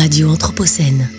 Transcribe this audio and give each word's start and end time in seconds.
Radio 0.00 0.30
Anthropocène. 0.30 1.10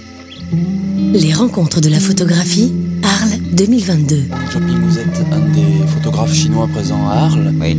Les 1.14 1.34
rencontres 1.36 1.82
de 1.82 1.90
la 1.90 2.00
photographie, 2.00 2.74
Arles 3.04 3.38
2022. 3.54 4.24
Shopping, 4.52 4.80
vous 4.82 4.98
êtes 4.98 5.22
un 5.32 5.40
des 5.52 5.86
photographes 5.86 6.34
chinois 6.34 6.68
présents 6.68 7.08
à 7.08 7.26
Arles 7.26 7.54
Oui. 7.62 7.78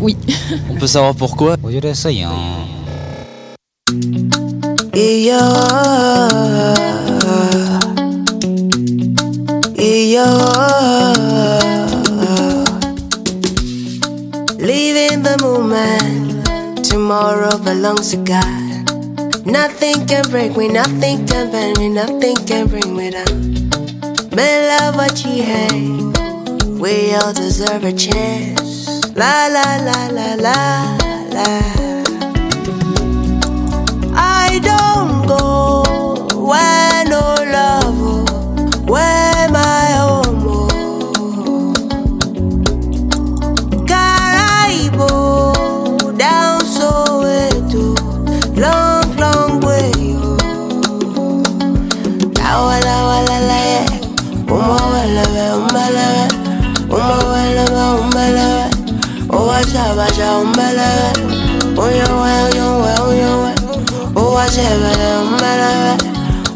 Oui. 0.00 0.16
On 0.70 0.76
peut 0.76 0.86
savoir 0.86 1.14
pourquoi? 1.14 1.56
Oui, 1.62 1.78
d'essayer. 1.78 2.24
Leaving 14.58 15.22
the 15.22 15.36
moment, 15.42 16.42
tomorrow 16.82 17.58
belongs 17.58 18.10
to 18.10 18.16
God. 18.24 18.63
Nothing 19.44 20.06
can 20.06 20.24
break 20.30 20.56
me, 20.56 20.68
nothing 20.68 21.26
can 21.26 21.50
bend 21.52 21.78
me, 21.78 21.90
nothing 21.90 22.36
can 22.46 22.66
bring 22.66 22.96
me 22.96 23.10
down. 23.10 23.70
Love 24.32 24.96
what 24.96 25.24
you 25.24 25.42
hate, 25.42 26.80
we 26.80 27.14
all 27.14 27.32
deserve 27.32 27.84
a 27.84 27.92
chance. 27.92 28.88
La 29.14 29.46
la 29.46 29.76
la 29.76 30.08
la 30.08 30.34
la 30.34 30.96
la. 31.30 31.62
I 34.16 34.60
don't 34.62 34.93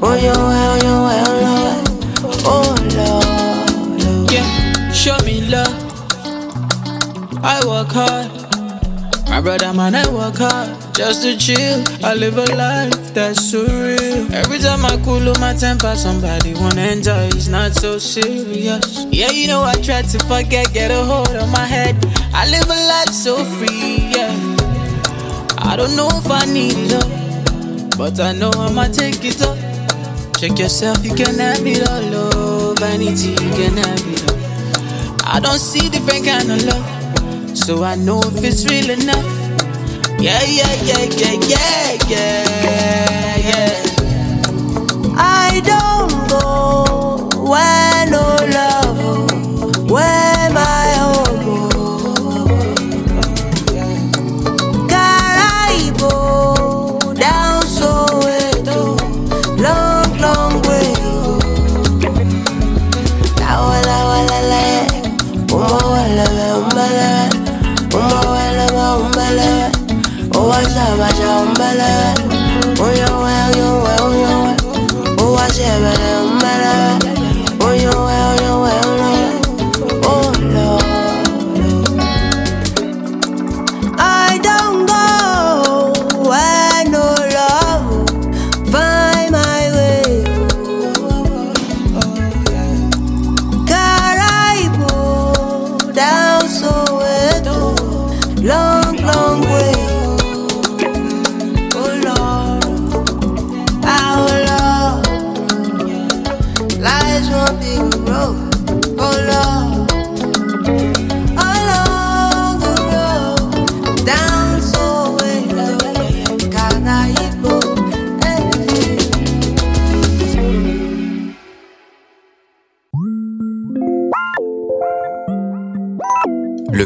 Oh, 0.01 0.15
yo 0.15 0.31
we, 0.31 0.59
oh, 0.67 0.79
yo 0.83 0.95
we, 1.07 1.47
oh, 2.45 2.75
Lord. 2.97 4.31
Yeah, 4.33 4.47
show 4.93 5.17
me 5.25 5.43
love. 5.49 5.69
I 7.45 7.65
work 7.67 7.93
hard. 7.93 8.31
My 9.29 9.41
brother, 9.41 9.73
man, 9.73 9.95
I 9.95 10.09
work 10.13 10.37
hard 10.39 10.77
just 10.95 11.23
to 11.23 11.37
chill. 11.37 11.85
I 12.05 12.15
live 12.15 12.37
a 12.39 12.47
life 12.57 13.15
that's 13.15 13.51
so 13.51 13.63
real 13.63 14.35
Every 14.35 14.59
time 14.59 14.85
I 14.85 15.01
cool 15.05 15.29
on 15.29 15.39
my 15.41 15.55
temper, 15.55 15.95
somebody 15.95 16.55
wanna 16.55 16.83
enjoy. 16.83 17.29
It's 17.29 17.47
not 17.47 17.73
so 17.75 17.99
serious. 17.99 19.07
Yeah, 19.11 19.31
you 19.31 19.47
know 19.47 19.63
I 19.63 19.75
try 19.75 20.03
to 20.03 20.19
forget, 20.27 20.73
get 20.73 20.91
a 20.91 21.05
hold 21.05 21.37
on 21.37 21.51
my 21.51 21.65
head. 21.65 21.95
I 22.35 22.49
live 22.51 22.69
a 22.69 22.79
life 22.89 23.11
so 23.13 23.45
free. 23.45 24.11
Yeah, 24.15 24.33
I 25.59 25.77
don't 25.77 25.95
know 25.97 26.09
if 26.13 26.31
I 26.31 26.45
need 26.47 26.75
it 26.77 26.93
all, 26.95 27.11
but 27.97 28.21
I 28.21 28.33
know 28.33 28.51
I'ma 28.57 28.85
take 28.89 29.25
it 29.25 29.43
all. 29.45 29.57
Check 30.39 30.59
yourself, 30.59 31.05
you 31.05 31.15
can 31.15 31.39
have 31.39 31.67
it 31.67 31.89
all. 31.89 32.15
Oh, 32.15 32.75
vanity, 32.79 33.31
you 33.31 33.51
can 33.59 33.77
have 33.77 34.07
it 34.07 34.23
all. 34.31 34.39
I 35.27 35.41
don't 35.41 35.59
see 35.59 35.89
different 35.89 36.25
kind 36.25 36.51
of 36.51 36.63
love, 36.65 37.57
so 37.57 37.83
I 37.83 37.97
know 37.97 38.21
if 38.25 38.45
it's 38.45 38.65
real 38.71 38.91
enough. 38.91 39.25
Yeah, 40.21 40.41
yeah, 40.43 40.73
yeah, 40.83 41.05
yeah, 41.23 41.35
yeah, 41.47 41.99
yeah, 42.09 43.37
yeah. 43.51 43.71
I 45.17 45.61
don't 45.65 45.98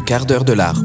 quart 0.05 0.25
d'heure 0.25 0.43
de 0.43 0.53
l'art. 0.53 0.81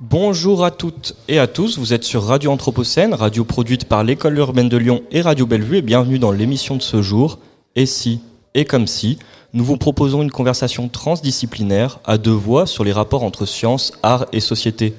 Bonjour 0.00 0.64
à 0.64 0.70
toutes 0.70 1.16
et 1.28 1.38
à 1.38 1.46
tous, 1.46 1.78
vous 1.78 1.92
êtes 1.92 2.04
sur 2.04 2.24
Radio 2.24 2.50
Anthropocène, 2.50 3.14
radio 3.14 3.44
produite 3.44 3.84
par 3.84 4.04
l'École 4.04 4.38
urbaine 4.38 4.68
de 4.68 4.76
Lyon 4.76 5.02
et 5.10 5.20
Radio 5.20 5.46
Bellevue 5.46 5.78
et 5.78 5.82
bienvenue 5.82 6.18
dans 6.18 6.32
l'émission 6.32 6.76
de 6.76 6.82
ce 6.82 7.02
jour, 7.02 7.38
Et 7.76 7.86
si 7.86 8.20
et 8.54 8.64
comme 8.64 8.86
si, 8.86 9.18
nous 9.52 9.64
vous 9.64 9.76
proposons 9.76 10.22
une 10.22 10.30
conversation 10.30 10.88
transdisciplinaire 10.88 12.00
à 12.04 12.18
deux 12.18 12.30
voix 12.30 12.66
sur 12.66 12.84
les 12.84 12.92
rapports 12.92 13.22
entre 13.22 13.46
science, 13.46 13.92
art 14.02 14.26
et 14.32 14.40
société. 14.40 14.94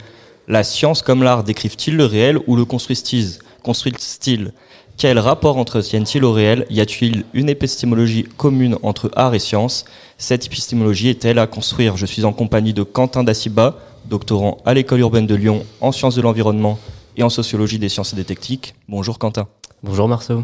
La 0.47 0.63
science 0.63 1.01
comme 1.01 1.23
l'art 1.23 1.43
décrivent-ils 1.43 1.95
le 1.95 2.05
réel 2.05 2.39
ou 2.47 2.55
le 2.55 2.65
construisent-ils? 2.65 3.39
Construisent-ils 3.63 4.53
Quel 5.01 5.17
rapport 5.17 5.57
entretiennent-ils 5.57 6.23
au 6.23 6.31
réel? 6.31 6.67
Y 6.69 6.79
a-t-il 6.79 7.25
une 7.33 7.49
épistémologie 7.49 8.21
commune 8.37 8.77
entre 8.83 9.09
art 9.15 9.33
et 9.33 9.39
science? 9.39 9.83
Cette 10.19 10.45
épistémologie 10.45 11.09
est-elle 11.09 11.39
à 11.39 11.47
construire? 11.47 11.97
Je 11.97 12.05
suis 12.05 12.23
en 12.23 12.33
compagnie 12.33 12.71
de 12.71 12.83
Quentin 12.83 13.23
Daciba, 13.23 13.79
doctorant 14.05 14.59
à 14.63 14.75
l'école 14.75 14.99
urbaine 14.99 15.25
de 15.25 15.33
Lyon 15.33 15.65
en 15.79 15.91
sciences 15.91 16.13
de 16.13 16.21
l'environnement 16.21 16.77
et 17.17 17.23
en 17.23 17.31
sociologie 17.31 17.79
des 17.79 17.89
sciences 17.89 18.13
et 18.13 18.15
des 18.15 18.25
techniques. 18.25 18.75
Bonjour 18.87 19.17
Quentin. 19.17 19.47
Bonjour 19.81 20.07
Marceau. 20.07 20.43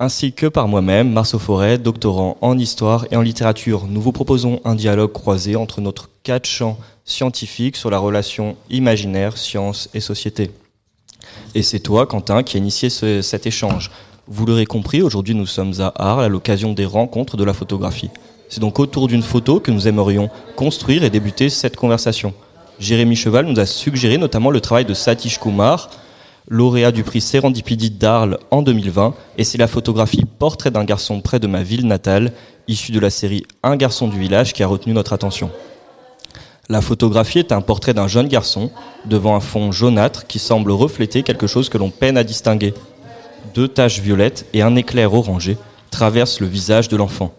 Ainsi 0.00 0.32
que 0.32 0.46
par 0.46 0.66
moi-même, 0.66 1.12
Marceau 1.12 1.38
Forêt, 1.38 1.78
doctorant 1.78 2.36
en 2.40 2.58
histoire 2.58 3.06
et 3.12 3.16
en 3.16 3.22
littérature. 3.22 3.86
Nous 3.88 4.00
vous 4.00 4.10
proposons 4.10 4.60
un 4.64 4.74
dialogue 4.74 5.12
croisé 5.12 5.54
entre 5.54 5.80
notre 5.80 6.10
quatre 6.24 6.46
champs 6.46 6.76
scientifiques 7.04 7.76
sur 7.76 7.90
la 7.90 7.98
relation 7.98 8.56
imaginaire, 8.68 9.38
science 9.38 9.90
et 9.94 10.00
société. 10.00 10.50
Et 11.54 11.62
c'est 11.62 11.80
toi, 11.80 12.06
Quentin, 12.06 12.42
qui 12.42 12.56
a 12.56 12.60
initié 12.60 12.90
ce- 12.90 13.22
cet 13.22 13.46
échange. 13.46 13.90
Vous 14.26 14.46
l'aurez 14.46 14.66
compris, 14.66 15.02
aujourd'hui 15.02 15.34
nous 15.34 15.46
sommes 15.46 15.74
à 15.80 15.92
Arles 15.96 16.24
à 16.24 16.28
l'occasion 16.28 16.72
des 16.72 16.86
rencontres 16.86 17.36
de 17.36 17.44
la 17.44 17.52
photographie. 17.52 18.10
C'est 18.48 18.60
donc 18.60 18.78
autour 18.78 19.08
d'une 19.08 19.22
photo 19.22 19.60
que 19.60 19.70
nous 19.70 19.86
aimerions 19.88 20.30
construire 20.56 21.04
et 21.04 21.10
débuter 21.10 21.48
cette 21.50 21.76
conversation. 21.76 22.32
Jérémy 22.78 23.16
Cheval 23.16 23.46
nous 23.46 23.60
a 23.60 23.66
suggéré 23.66 24.16
notamment 24.18 24.50
le 24.50 24.60
travail 24.60 24.84
de 24.84 24.94
Satish 24.94 25.38
Kumar, 25.38 25.90
lauréat 26.48 26.92
du 26.92 27.04
prix 27.04 27.20
Serendipity 27.20 27.90
d'Arles 27.90 28.38
en 28.50 28.62
2020, 28.62 29.14
et 29.38 29.44
c'est 29.44 29.58
la 29.58 29.66
photographie 29.68 30.24
Portrait 30.38 30.70
d'un 30.70 30.84
garçon 30.84 31.20
près 31.20 31.38
de 31.40 31.46
ma 31.46 31.62
ville 31.62 31.86
natale, 31.86 32.32
issue 32.68 32.92
de 32.92 33.00
la 33.00 33.10
série 33.10 33.44
Un 33.62 33.76
garçon 33.76 34.08
du 34.08 34.18
village, 34.18 34.52
qui 34.52 34.62
a 34.62 34.66
retenu 34.66 34.92
notre 34.92 35.12
attention. 35.12 35.50
La 36.70 36.80
photographie 36.80 37.40
est 37.40 37.52
un 37.52 37.60
portrait 37.60 37.92
d'un 37.92 38.08
jeune 38.08 38.28
garçon 38.28 38.70
devant 39.04 39.36
un 39.36 39.40
fond 39.40 39.70
jaunâtre 39.70 40.26
qui 40.26 40.38
semble 40.38 40.72
refléter 40.72 41.22
quelque 41.22 41.46
chose 41.46 41.68
que 41.68 41.76
l'on 41.76 41.90
peine 41.90 42.16
à 42.16 42.24
distinguer. 42.24 42.72
Deux 43.54 43.68
taches 43.68 44.00
violettes 44.00 44.46
et 44.54 44.62
un 44.62 44.74
éclair 44.74 45.12
orangé 45.12 45.58
traversent 45.90 46.40
le 46.40 46.46
visage 46.46 46.88
de 46.88 46.96
l'enfant. 46.96 47.34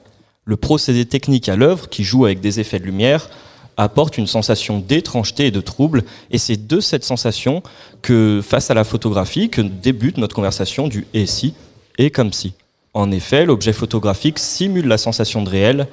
Le 0.45 0.57
procédé 0.57 1.06
technique 1.06 1.50
à 1.50 1.56
l'œuvre, 1.56 1.89
qui 1.89 2.04
joue 2.04 2.25
avec 2.25 2.39
des 2.39 2.60
effets 2.60 2.80
de 2.80 2.86
lumière, 2.86 3.30
apporte 3.77 4.18
une 4.18 4.27
sensation 4.27 4.80
d'étrangeté 4.80 5.48
et 5.48 5.51
de 5.51 5.60
trouble. 5.60 6.04
Et 6.30 6.38
c'est 6.38 6.68
de 6.68 6.80
cette 6.80 7.04
sensation 7.04 7.63
que, 8.04 8.42
face 8.48 8.69
à 8.69 8.75
la 8.75 8.83
photographie, 8.83 9.50
que 9.50 9.62
débute 9.62 10.18
notre 10.18 10.36
conversation 10.36 10.88
du 10.88 11.07
et 11.16 11.25
si 11.25 11.56
et 11.98 12.12
comme 12.12 12.31
si. 12.31 12.54
En 12.94 13.12
effet, 13.12 13.45
l'objet 13.45 13.74
photographique 13.74 14.39
simule 14.39 14.88
la 14.88 14.98
sensation 14.98 15.42
de 15.42 15.50
réel 15.50 15.88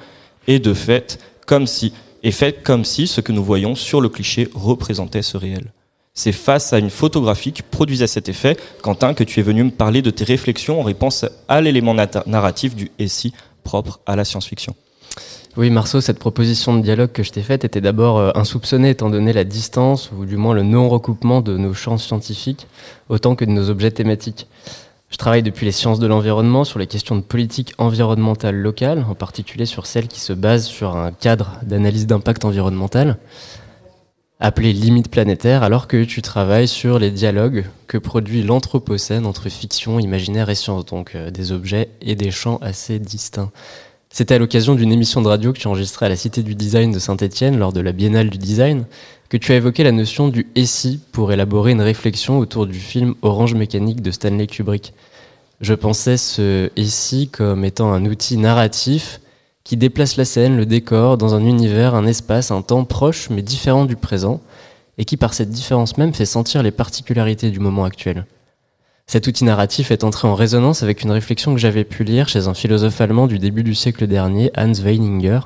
et 0.47 0.59
de 0.59 0.73
fait 0.73 1.19
comme 1.45 1.67
si, 1.67 1.93
et 2.23 2.31
fait 2.31 2.63
comme 2.63 2.85
si 2.85 3.07
ce 3.07 3.21
que 3.21 3.31
nous 3.31 3.43
voyons 3.43 3.75
sur 3.75 4.01
le 4.01 4.09
cliché 4.09 4.49
représentait 4.53 5.21
ce 5.21 5.37
réel. 5.37 5.71
C'est 6.15 6.31
face 6.31 6.73
à 6.73 6.79
une 6.79 6.89
photographie 6.89 7.53
qui 7.53 7.63
produisait 7.63 8.07
cet 8.07 8.29
effet, 8.29 8.55
Quentin, 8.81 9.13
que 9.13 9.23
tu 9.23 9.39
es 9.39 9.43
venu 9.43 9.63
me 9.63 9.71
parler 9.71 10.01
de 10.01 10.11
tes 10.11 10.23
réflexions 10.23 10.79
en 10.79 10.83
réponse 10.83 11.25
à 11.47 11.59
l'élément 11.59 11.95
narratif 12.25 12.75
du 12.75 12.91
si 13.07 13.33
propre 13.63 13.99
à 14.05 14.15
la 14.15 14.23
science-fiction. 14.23 14.75
Oui, 15.55 15.69
Marceau, 15.69 16.01
cette 16.01 16.17
proposition 16.17 16.75
de 16.75 16.81
dialogue 16.81 17.11
que 17.11 17.21
je 17.21 17.31
t'ai 17.31 17.43
faite 17.43 17.63
était 17.63 17.81
d'abord 17.81 18.17
euh, 18.17 18.31
insoupçonnée 18.33 18.89
étant 18.89 19.11
donné 19.11 19.33
la 19.33 19.43
distance, 19.43 20.09
ou 20.17 20.25
du 20.25 20.35
moins 20.35 20.55
le 20.55 20.63
non-recoupement 20.63 21.41
de 21.41 21.57
nos 21.57 21.75
champs 21.75 21.99
scientifiques, 21.99 22.65
autant 23.07 23.35
que 23.35 23.45
de 23.45 23.51
nos 23.51 23.69
objets 23.69 23.91
thématiques. 23.91 24.47
Je 25.13 25.17
travaille 25.19 25.43
depuis 25.43 25.67
les 25.67 25.71
sciences 25.71 25.99
de 25.99 26.07
l'environnement 26.07 26.63
sur 26.63 26.79
les 26.79 26.87
questions 26.87 27.15
de 27.15 27.21
politique 27.21 27.75
environnementale 27.77 28.55
locale, 28.55 29.05
en 29.07 29.13
particulier 29.13 29.67
sur 29.67 29.85
celles 29.85 30.07
qui 30.07 30.19
se 30.19 30.33
basent 30.33 30.65
sur 30.65 30.97
un 30.97 31.11
cadre 31.11 31.59
d'analyse 31.61 32.07
d'impact 32.07 32.45
environnemental, 32.45 33.19
appelé 34.39 34.73
limite 34.73 35.11
planétaire, 35.11 35.61
alors 35.61 35.87
que 35.87 36.03
tu 36.03 36.23
travailles 36.23 36.67
sur 36.67 36.97
les 36.97 37.11
dialogues 37.11 37.65
que 37.85 37.99
produit 37.99 38.41
l'anthropocène 38.41 39.27
entre 39.27 39.49
fiction, 39.49 39.99
imaginaire 39.99 40.49
et 40.49 40.55
science, 40.55 40.83
donc 40.85 41.13
euh, 41.13 41.29
des 41.29 41.51
objets 41.51 41.89
et 42.01 42.15
des 42.15 42.31
champs 42.31 42.57
assez 42.63 42.97
distincts. 42.97 43.51
C'était 44.09 44.33
à 44.33 44.39
l'occasion 44.39 44.73
d'une 44.73 44.91
émission 44.91 45.21
de 45.21 45.27
radio 45.27 45.53
que 45.53 45.59
tu 45.59 45.67
enregistrais 45.67 46.07
à 46.07 46.09
la 46.09 46.15
Cité 46.15 46.41
du 46.41 46.55
Design 46.55 46.91
de 46.91 46.97
Saint-Étienne 46.97 47.59
lors 47.59 47.71
de 47.71 47.81
la 47.81 47.91
Biennale 47.91 48.31
du 48.31 48.39
Design 48.39 48.85
que 49.33 49.37
tu 49.39 49.51
as 49.51 49.55
évoqué 49.55 49.83
la 49.83 49.91
notion 49.91 50.27
du 50.27 50.45
pour 51.11 51.31
élaborer 51.31 51.71
une 51.71 51.81
réflexion 51.81 52.37
autour 52.37 52.67
du 52.67 52.77
film 52.77 53.15
Orange 53.23 53.55
Mécanique 53.55 54.03
de 54.03 54.11
Stanley 54.11 54.45
Kubrick. 54.45 54.93
Je 55.59 55.73
pensais 55.73 56.17
ce 56.17 56.69
SI 56.77 57.29
comme 57.29 57.65
étant 57.65 57.91
un 57.91 58.05
outil 58.05 58.37
narratif 58.37 59.21
qui 59.63 59.75
déplace 59.75 60.17
la 60.17 60.25
scène, 60.25 60.55
le 60.55 60.67
décor, 60.67 61.17
dans 61.17 61.33
un 61.33 61.43
univers, 61.45 61.95
un 61.95 62.05
espace, 62.05 62.51
un 62.51 62.61
temps 62.61 62.85
proche 62.85 63.31
mais 63.31 63.41
différent 63.41 63.85
du 63.85 63.95
présent, 63.95 64.39
et 64.99 65.03
qui 65.03 65.17
par 65.17 65.33
cette 65.33 65.49
différence 65.49 65.97
même 65.97 66.13
fait 66.13 66.27
sentir 66.27 66.61
les 66.61 66.69
particularités 66.69 67.49
du 67.49 67.59
moment 67.59 67.85
actuel. 67.85 68.27
Cet 69.07 69.25
outil 69.25 69.45
narratif 69.45 69.89
est 69.89 70.03
entré 70.03 70.27
en 70.27 70.35
résonance 70.35 70.83
avec 70.83 71.01
une 71.01 71.11
réflexion 71.11 71.55
que 71.55 71.59
j'avais 71.59 71.85
pu 71.85 72.03
lire 72.03 72.29
chez 72.29 72.47
un 72.47 72.53
philosophe 72.53 73.01
allemand 73.01 73.25
du 73.25 73.39
début 73.39 73.63
du 73.63 73.73
siècle 73.73 74.05
dernier, 74.05 74.51
Hans 74.55 74.73
Weininger, 74.73 75.39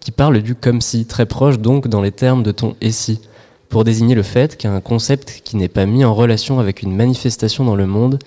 qui 0.00 0.10
parle 0.10 0.40
du 0.42 0.54
comme 0.54 0.80
si, 0.80 1.06
très 1.06 1.26
proche 1.26 1.58
donc 1.58 1.88
dans 1.88 2.02
les 2.02 2.12
termes 2.12 2.42
de 2.42 2.52
ton 2.52 2.76
et 2.80 2.90
pour 3.68 3.84
désigner 3.84 4.14
le 4.14 4.22
fait 4.22 4.56
qu'un 4.56 4.80
concept 4.80 5.42
qui 5.44 5.56
n'est 5.56 5.68
pas 5.68 5.86
mis 5.86 6.04
en 6.04 6.14
relation 6.14 6.58
avec 6.58 6.82
une 6.82 6.96
manifestation 6.96 7.64
dans 7.64 7.76
le 7.76 7.86
monde 7.86 8.18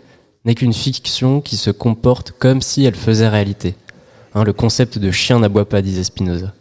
n'est 0.45 0.55
qu'une 0.55 0.73
fiction 0.73 1.41
qui 1.41 1.57
se 1.57 1.71
comporte 1.71 2.31
comme 2.31 2.61
si 2.61 2.85
elle 2.85 2.95
faisait 2.95 3.27
réalité. 3.27 3.75
Hein, 4.33 4.43
le 4.43 4.53
concept 4.53 4.97
de 4.97 5.11
chien 5.11 5.39
n'aboie 5.39 5.67
pas, 5.67 5.81
disait 5.81 6.03
Spinoza. 6.03 6.53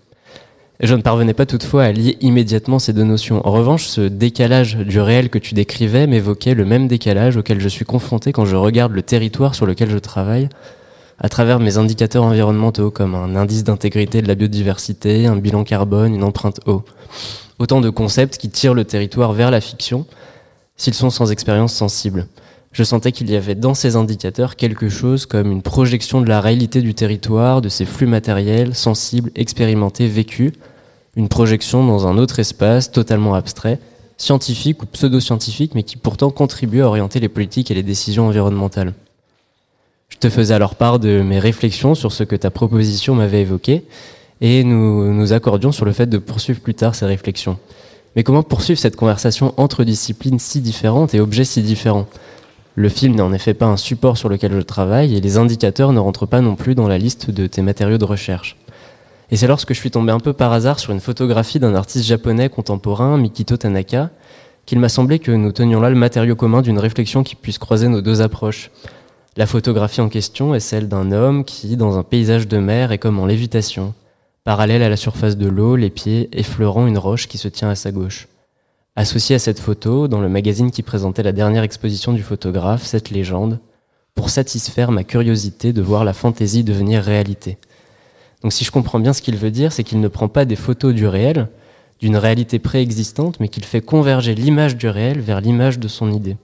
Je 0.80 0.94
ne 0.94 1.02
parvenais 1.02 1.34
pas 1.34 1.44
toutefois 1.44 1.84
à 1.84 1.92
lier 1.92 2.16
immédiatement 2.22 2.78
ces 2.78 2.94
deux 2.94 3.04
notions. 3.04 3.46
En 3.46 3.52
revanche, 3.52 3.84
ce 3.84 4.00
décalage 4.00 4.76
du 4.76 4.98
réel 4.98 5.28
que 5.28 5.38
tu 5.38 5.52
décrivais 5.52 6.06
m'évoquait 6.06 6.54
le 6.54 6.64
même 6.64 6.88
décalage 6.88 7.36
auquel 7.36 7.60
je 7.60 7.68
suis 7.68 7.84
confronté 7.84 8.32
quand 8.32 8.46
je 8.46 8.56
regarde 8.56 8.92
le 8.92 9.02
territoire 9.02 9.54
sur 9.54 9.66
lequel 9.66 9.90
je 9.90 9.98
travaille, 9.98 10.48
à 11.20 11.28
travers 11.28 11.60
mes 11.60 11.76
indicateurs 11.76 12.24
environnementaux 12.24 12.90
comme 12.90 13.14
un 13.14 13.36
indice 13.36 13.62
d'intégrité 13.62 14.22
de 14.22 14.28
la 14.28 14.34
biodiversité, 14.34 15.26
un 15.26 15.36
bilan 15.36 15.64
carbone, 15.64 16.14
une 16.14 16.24
empreinte 16.24 16.60
eau. 16.66 16.82
Autant 17.58 17.82
de 17.82 17.90
concepts 17.90 18.38
qui 18.38 18.48
tirent 18.48 18.72
le 18.72 18.86
territoire 18.86 19.34
vers 19.34 19.50
la 19.50 19.60
fiction, 19.60 20.06
s'ils 20.76 20.94
sont 20.94 21.10
sans 21.10 21.30
expérience 21.30 21.74
sensible. 21.74 22.26
Je 22.72 22.84
sentais 22.84 23.12
qu'il 23.12 23.30
y 23.30 23.36
avait 23.36 23.54
dans 23.54 23.74
ces 23.74 23.96
indicateurs 23.96 24.56
quelque 24.56 24.88
chose 24.88 25.26
comme 25.26 25.52
une 25.52 25.60
projection 25.60 26.22
de 26.22 26.28
la 26.28 26.40
réalité 26.40 26.80
du 26.80 26.94
territoire, 26.94 27.60
de 27.60 27.68
ses 27.68 27.84
flux 27.84 28.06
matériels, 28.06 28.74
sensibles, 28.74 29.30
expérimentés, 29.34 30.06
vécus, 30.06 30.52
une 31.16 31.28
projection 31.28 31.84
dans 31.84 32.06
un 32.06 32.16
autre 32.16 32.38
espace 32.38 32.92
totalement 32.92 33.34
abstrait, 33.34 33.78
scientifique 34.16 34.82
ou 34.82 34.86
pseudo-scientifique, 34.86 35.74
mais 35.74 35.82
qui 35.82 35.96
pourtant 35.96 36.30
contribue 36.30 36.80
à 36.80 36.86
orienter 36.86 37.20
les 37.20 37.28
politiques 37.28 37.70
et 37.70 37.74
les 37.74 37.82
décisions 37.82 38.28
environnementales. 38.28 38.94
Je 40.10 40.18
te 40.18 40.28
faisais 40.28 40.54
alors 40.54 40.74
part 40.74 40.98
de 40.98 41.22
mes 41.22 41.38
réflexions 41.38 41.94
sur 41.94 42.12
ce 42.12 42.24
que 42.24 42.36
ta 42.36 42.50
proposition 42.50 43.14
m'avait 43.14 43.40
évoqué, 43.40 43.84
et 44.42 44.64
nous 44.64 45.12
nous 45.12 45.32
accordions 45.32 45.72
sur 45.72 45.84
le 45.84 45.92
fait 45.92 46.06
de 46.06 46.18
poursuivre 46.18 46.60
plus 46.60 46.74
tard 46.74 46.94
ces 46.94 47.06
réflexions. 47.06 47.58
Mais 48.16 48.22
comment 48.22 48.42
poursuivre 48.42 48.78
cette 48.78 48.96
conversation 48.96 49.54
entre 49.56 49.84
disciplines 49.84 50.38
si 50.38 50.60
différentes 50.60 51.14
et 51.14 51.20
objets 51.20 51.44
si 51.44 51.62
différents? 51.62 52.06
Le 52.74 52.88
film 52.88 53.14
n'est 53.14 53.22
en 53.22 53.32
effet 53.32 53.54
pas 53.54 53.66
un 53.66 53.76
support 53.76 54.16
sur 54.18 54.28
lequel 54.28 54.52
je 54.52 54.60
travaille, 54.60 55.16
et 55.16 55.20
les 55.20 55.38
indicateurs 55.38 55.92
ne 55.92 56.00
rentrent 56.00 56.26
pas 56.26 56.40
non 56.40 56.56
plus 56.56 56.74
dans 56.74 56.88
la 56.88 56.98
liste 56.98 57.30
de 57.30 57.46
tes 57.46 57.62
matériaux 57.62 57.98
de 57.98 58.04
recherche. 58.04 58.56
Et 59.30 59.36
c'est 59.36 59.46
lorsque 59.46 59.72
je 59.72 59.78
suis 59.78 59.90
tombé 59.90 60.12
un 60.12 60.18
peu 60.18 60.32
par 60.32 60.52
hasard 60.52 60.80
sur 60.80 60.92
une 60.92 61.00
photographie 61.00 61.60
d'un 61.60 61.74
artiste 61.74 62.04
japonais 62.04 62.48
contemporain, 62.48 63.16
Mikito 63.16 63.56
Tanaka, 63.56 64.10
qu'il 64.66 64.80
m'a 64.80 64.88
semblé 64.88 65.18
que 65.18 65.30
nous 65.30 65.52
tenions 65.52 65.80
là 65.80 65.88
le 65.88 65.96
matériau 65.96 66.34
commun 66.34 66.62
d'une 66.62 66.78
réflexion 66.78 67.22
qui 67.22 67.36
puisse 67.36 67.58
croiser 67.58 67.88
nos 67.88 68.00
deux 68.00 68.22
approches. 68.22 68.70
La 69.36 69.46
photographie 69.46 70.00
en 70.00 70.08
question 70.08 70.54
est 70.54 70.60
celle 70.60 70.88
d'un 70.88 71.12
homme 71.12 71.44
qui, 71.44 71.76
dans 71.76 71.96
un 71.96 72.02
paysage 72.02 72.48
de 72.48 72.58
mer, 72.58 72.90
est 72.90 72.98
comme 72.98 73.20
en 73.20 73.26
lévitation, 73.26 73.94
parallèle 74.42 74.82
à 74.82 74.88
la 74.88 74.96
surface 74.96 75.36
de 75.36 75.46
l'eau, 75.46 75.76
les 75.76 75.90
pieds 75.90 76.28
effleurant 76.32 76.88
une 76.88 76.98
roche 76.98 77.28
qui 77.28 77.38
se 77.38 77.46
tient 77.46 77.70
à 77.70 77.76
sa 77.76 77.92
gauche. 77.92 78.26
Associé 78.96 79.36
à 79.36 79.38
cette 79.38 79.60
photo, 79.60 80.08
dans 80.08 80.20
le 80.20 80.28
magazine 80.28 80.72
qui 80.72 80.82
présentait 80.82 81.22
la 81.22 81.30
dernière 81.30 81.62
exposition 81.62 82.12
du 82.12 82.22
photographe, 82.22 82.84
cette 82.84 83.10
légende, 83.10 83.60
pour 84.16 84.30
satisfaire 84.30 84.90
ma 84.90 85.04
curiosité 85.04 85.72
de 85.72 85.80
voir 85.80 86.04
la 86.04 86.12
fantaisie 86.12 86.64
devenir 86.64 87.02
réalité. 87.02 87.56
Donc 88.42 88.52
si 88.52 88.64
je 88.64 88.72
comprends 88.72 88.98
bien 88.98 89.12
ce 89.12 89.22
qu'il 89.22 89.36
veut 89.36 89.52
dire, 89.52 89.72
c'est 89.72 89.84
qu'il 89.84 90.00
ne 90.00 90.08
prend 90.08 90.28
pas 90.28 90.44
des 90.44 90.56
photos 90.56 90.92
du 90.92 91.06
réel, 91.06 91.48
d'une 92.00 92.16
réalité 92.16 92.58
préexistante, 92.58 93.38
mais 93.38 93.48
qu'il 93.48 93.64
fait 93.64 93.80
converger 93.80 94.34
l'image 94.34 94.76
du 94.76 94.88
réel 94.88 95.20
vers 95.20 95.40
l'image 95.40 95.78
de 95.78 95.86
son 95.86 96.10
idée. 96.10 96.36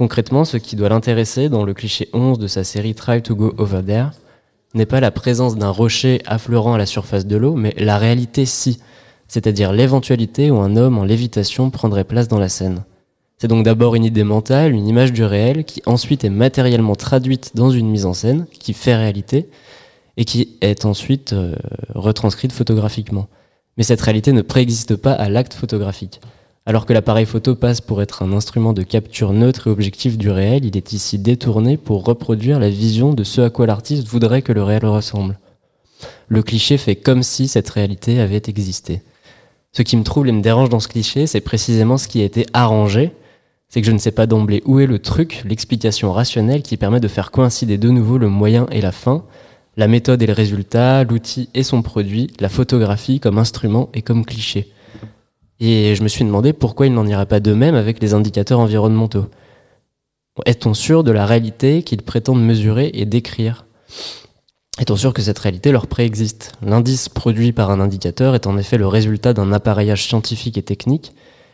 Concrètement, 0.00 0.46
ce 0.46 0.56
qui 0.56 0.76
doit 0.76 0.88
l'intéresser 0.88 1.50
dans 1.50 1.62
le 1.62 1.74
cliché 1.74 2.08
11 2.14 2.38
de 2.38 2.46
sa 2.46 2.64
série 2.64 2.94
Try 2.94 3.20
to 3.20 3.36
Go 3.36 3.52
Over 3.58 3.82
There 3.86 4.10
n'est 4.72 4.86
pas 4.86 4.98
la 4.98 5.10
présence 5.10 5.56
d'un 5.58 5.68
rocher 5.68 6.22
affleurant 6.24 6.72
à 6.72 6.78
la 6.78 6.86
surface 6.86 7.26
de 7.26 7.36
l'eau, 7.36 7.54
mais 7.54 7.74
la 7.76 7.98
réalité 7.98 8.46
si, 8.46 8.80
c'est-à-dire 9.28 9.74
l'éventualité 9.74 10.50
où 10.50 10.56
un 10.56 10.74
homme 10.76 10.96
en 10.96 11.04
lévitation 11.04 11.68
prendrait 11.68 12.04
place 12.04 12.28
dans 12.28 12.38
la 12.38 12.48
scène. 12.48 12.84
C'est 13.36 13.48
donc 13.48 13.62
d'abord 13.62 13.94
une 13.94 14.06
idée 14.06 14.24
mentale, 14.24 14.72
une 14.72 14.88
image 14.88 15.12
du 15.12 15.22
réel, 15.22 15.64
qui 15.64 15.82
ensuite 15.84 16.24
est 16.24 16.30
matériellement 16.30 16.94
traduite 16.94 17.50
dans 17.54 17.68
une 17.68 17.90
mise 17.90 18.06
en 18.06 18.14
scène, 18.14 18.46
qui 18.50 18.72
fait 18.72 18.96
réalité, 18.96 19.50
et 20.16 20.24
qui 20.24 20.56
est 20.62 20.86
ensuite 20.86 21.34
euh, 21.34 21.54
retranscrite 21.94 22.52
photographiquement. 22.52 23.28
Mais 23.76 23.82
cette 23.82 24.00
réalité 24.00 24.32
ne 24.32 24.40
préexiste 24.40 24.96
pas 24.96 25.12
à 25.12 25.28
l'acte 25.28 25.52
photographique. 25.52 26.22
Alors 26.66 26.84
que 26.84 26.92
l'appareil 26.92 27.24
photo 27.24 27.54
passe 27.54 27.80
pour 27.80 28.02
être 28.02 28.22
un 28.22 28.32
instrument 28.32 28.72
de 28.72 28.82
capture 28.82 29.32
neutre 29.32 29.66
et 29.66 29.70
objectif 29.70 30.18
du 30.18 30.30
réel, 30.30 30.64
il 30.64 30.76
est 30.76 30.92
ici 30.92 31.18
détourné 31.18 31.76
pour 31.76 32.04
reproduire 32.04 32.60
la 32.60 32.68
vision 32.68 33.14
de 33.14 33.24
ce 33.24 33.40
à 33.40 33.50
quoi 33.50 33.66
l'artiste 33.66 34.06
voudrait 34.06 34.42
que 34.42 34.52
le 34.52 34.62
réel 34.62 34.84
ressemble. 34.84 35.38
Le 36.28 36.42
cliché 36.42 36.76
fait 36.76 36.96
comme 36.96 37.22
si 37.22 37.48
cette 37.48 37.70
réalité 37.70 38.20
avait 38.20 38.42
existé. 38.46 39.02
Ce 39.72 39.82
qui 39.82 39.96
me 39.96 40.04
trouble 40.04 40.28
et 40.28 40.32
me 40.32 40.42
dérange 40.42 40.68
dans 40.68 40.80
ce 40.80 40.88
cliché, 40.88 41.26
c'est 41.26 41.40
précisément 41.40 41.96
ce 41.96 42.08
qui 42.08 42.20
a 42.20 42.24
été 42.24 42.46
arrangé, 42.52 43.12
c'est 43.68 43.80
que 43.80 43.86
je 43.86 43.92
ne 43.92 43.98
sais 43.98 44.10
pas 44.10 44.26
d'emblée 44.26 44.62
où 44.66 44.80
est 44.80 44.86
le 44.86 44.98
truc, 44.98 45.42
l'explication 45.46 46.12
rationnelle 46.12 46.62
qui 46.62 46.76
permet 46.76 47.00
de 47.00 47.08
faire 47.08 47.30
coïncider 47.30 47.78
de 47.78 47.88
nouveau 47.88 48.18
le 48.18 48.28
moyen 48.28 48.66
et 48.70 48.80
la 48.80 48.92
fin, 48.92 49.24
la 49.76 49.88
méthode 49.88 50.22
et 50.22 50.26
le 50.26 50.32
résultat, 50.32 51.04
l'outil 51.04 51.48
et 51.54 51.62
son 51.62 51.80
produit, 51.80 52.30
la 52.40 52.48
photographie 52.48 53.20
comme 53.20 53.38
instrument 53.38 53.88
et 53.94 54.02
comme 54.02 54.26
cliché. 54.26 54.72
Et 55.60 55.94
je 55.94 56.02
me 56.02 56.08
suis 56.08 56.24
demandé 56.24 56.52
pourquoi 56.52 56.86
il 56.86 56.94
n'en 56.94 57.06
irait 57.06 57.26
pas 57.26 57.40
de 57.40 57.52
même 57.52 57.74
avec 57.74 58.02
les 58.02 58.14
indicateurs 58.14 58.60
environnementaux. 58.60 59.26
Est-on 60.46 60.74
sûr 60.74 61.04
de 61.04 61.12
la 61.12 61.26
réalité 61.26 61.82
qu'ils 61.82 62.02
prétendent 62.02 62.42
mesurer 62.42 62.90
et 62.94 63.04
décrire? 63.04 63.66
Est-on 64.78 64.96
sûr 64.96 65.12
que 65.12 65.20
cette 65.20 65.38
réalité 65.38 65.70
leur 65.70 65.86
préexiste? 65.86 66.52
L'indice 66.62 67.10
produit 67.10 67.52
par 67.52 67.70
un 67.70 67.80
indicateur 67.80 68.34
est 68.34 68.46
en 68.46 68.56
effet 68.56 68.78
le 68.78 68.86
résultat 68.86 69.34
d'un 69.34 69.52
appareillage 69.52 70.06
scientifique 70.06 70.56
et 70.56 70.62
technique 70.62 71.12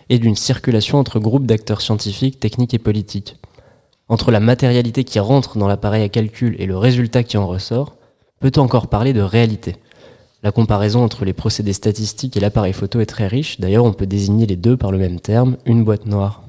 et 0.09 0.21
d'une 0.21 0.37
circulation 0.37 0.99
entre 0.99 1.19
groupes 1.19 1.47
d'acteurs 1.47 1.81
scientifiques, 1.81 2.39
techniques 2.39 2.75
et 2.75 2.79
politiques. 2.79 3.37
Entre 4.09 4.31
la 4.31 4.39
matérialité 4.39 5.03
qui 5.03 5.19
rentre 5.19 5.59
dans 5.59 5.67
l'appareil 5.67 6.05
à 6.05 6.09
calcul 6.09 6.55
et 6.61 6.67
le 6.67 6.77
résultat 6.77 7.25
qui 7.25 7.37
en 7.37 7.49
ressort, 7.49 7.97
Peut-on 8.41 8.63
encore 8.63 8.89
parler 8.89 9.13
de 9.15 9.23
réalité? 9.23 9.77
La 10.47 10.53
comparaison 10.53 11.03
entre 11.03 11.25
les 11.25 11.33
procédés 11.33 11.73
statistiques 11.73 12.37
et 12.37 12.41
l'appareil 12.41 12.73
photo 12.73 13.00
est 13.00 13.07
très 13.07 13.26
riche. 13.26 13.59
D'ailleurs, 13.59 13.85
on 13.85 13.93
peut 13.93 14.07
désigner 14.07 14.47
les 14.47 14.55
deux 14.55 14.76
par 14.76 14.93
le 14.93 14.99
même 14.99 15.19
terme, 15.19 15.57
une 15.67 15.83
boîte 15.83 16.07
noire. 16.07 16.45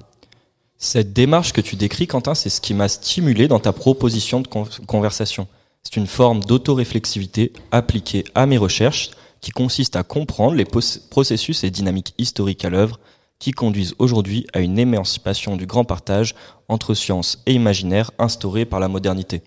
Cette 0.77 1.13
démarche 1.13 1.51
que 1.51 1.62
tu 1.62 1.77
décris, 1.77 2.06
Quentin, 2.06 2.36
c'est 2.36 2.51
ce 2.51 2.62
qui 2.62 2.75
m'a 2.75 2.89
stimulé 2.89 3.48
dans 3.48 3.58
ta 3.58 3.74
proposition 3.74 4.39
de 4.39 4.48
conversation. 4.86 5.48
C'est 5.82 5.98
une 5.98 6.06
forme 6.06 6.44
d'autoréflexivité 6.44 7.54
appliquée 7.72 8.24
à 8.36 8.46
mes 8.46 8.60
recherches, 8.60 9.10
qui 9.42 9.50
consiste 9.50 9.96
à 9.96 10.04
comprendre 10.04 10.56
les 10.56 10.66
processus 10.66 11.63
et 11.63 11.72
dynamiques 11.72 12.13
historiques 12.20 12.66
à 12.66 12.70
l'œuvre 12.70 13.00
qui 13.39 13.50
conduisent 13.50 13.96
aujourd'hui 13.98 14.46
à 14.54 14.60
une 14.60 14.77
émancipation 14.77 15.56
du 15.56 15.66
grand 15.66 15.86
partage 15.86 16.36
entre 16.70 16.94
science 16.94 17.42
et 17.48 17.54
imaginaire 17.54 18.12
instaurée 18.20 18.66
par 18.66 18.80
la 18.80 18.89
modernité. 18.89 19.42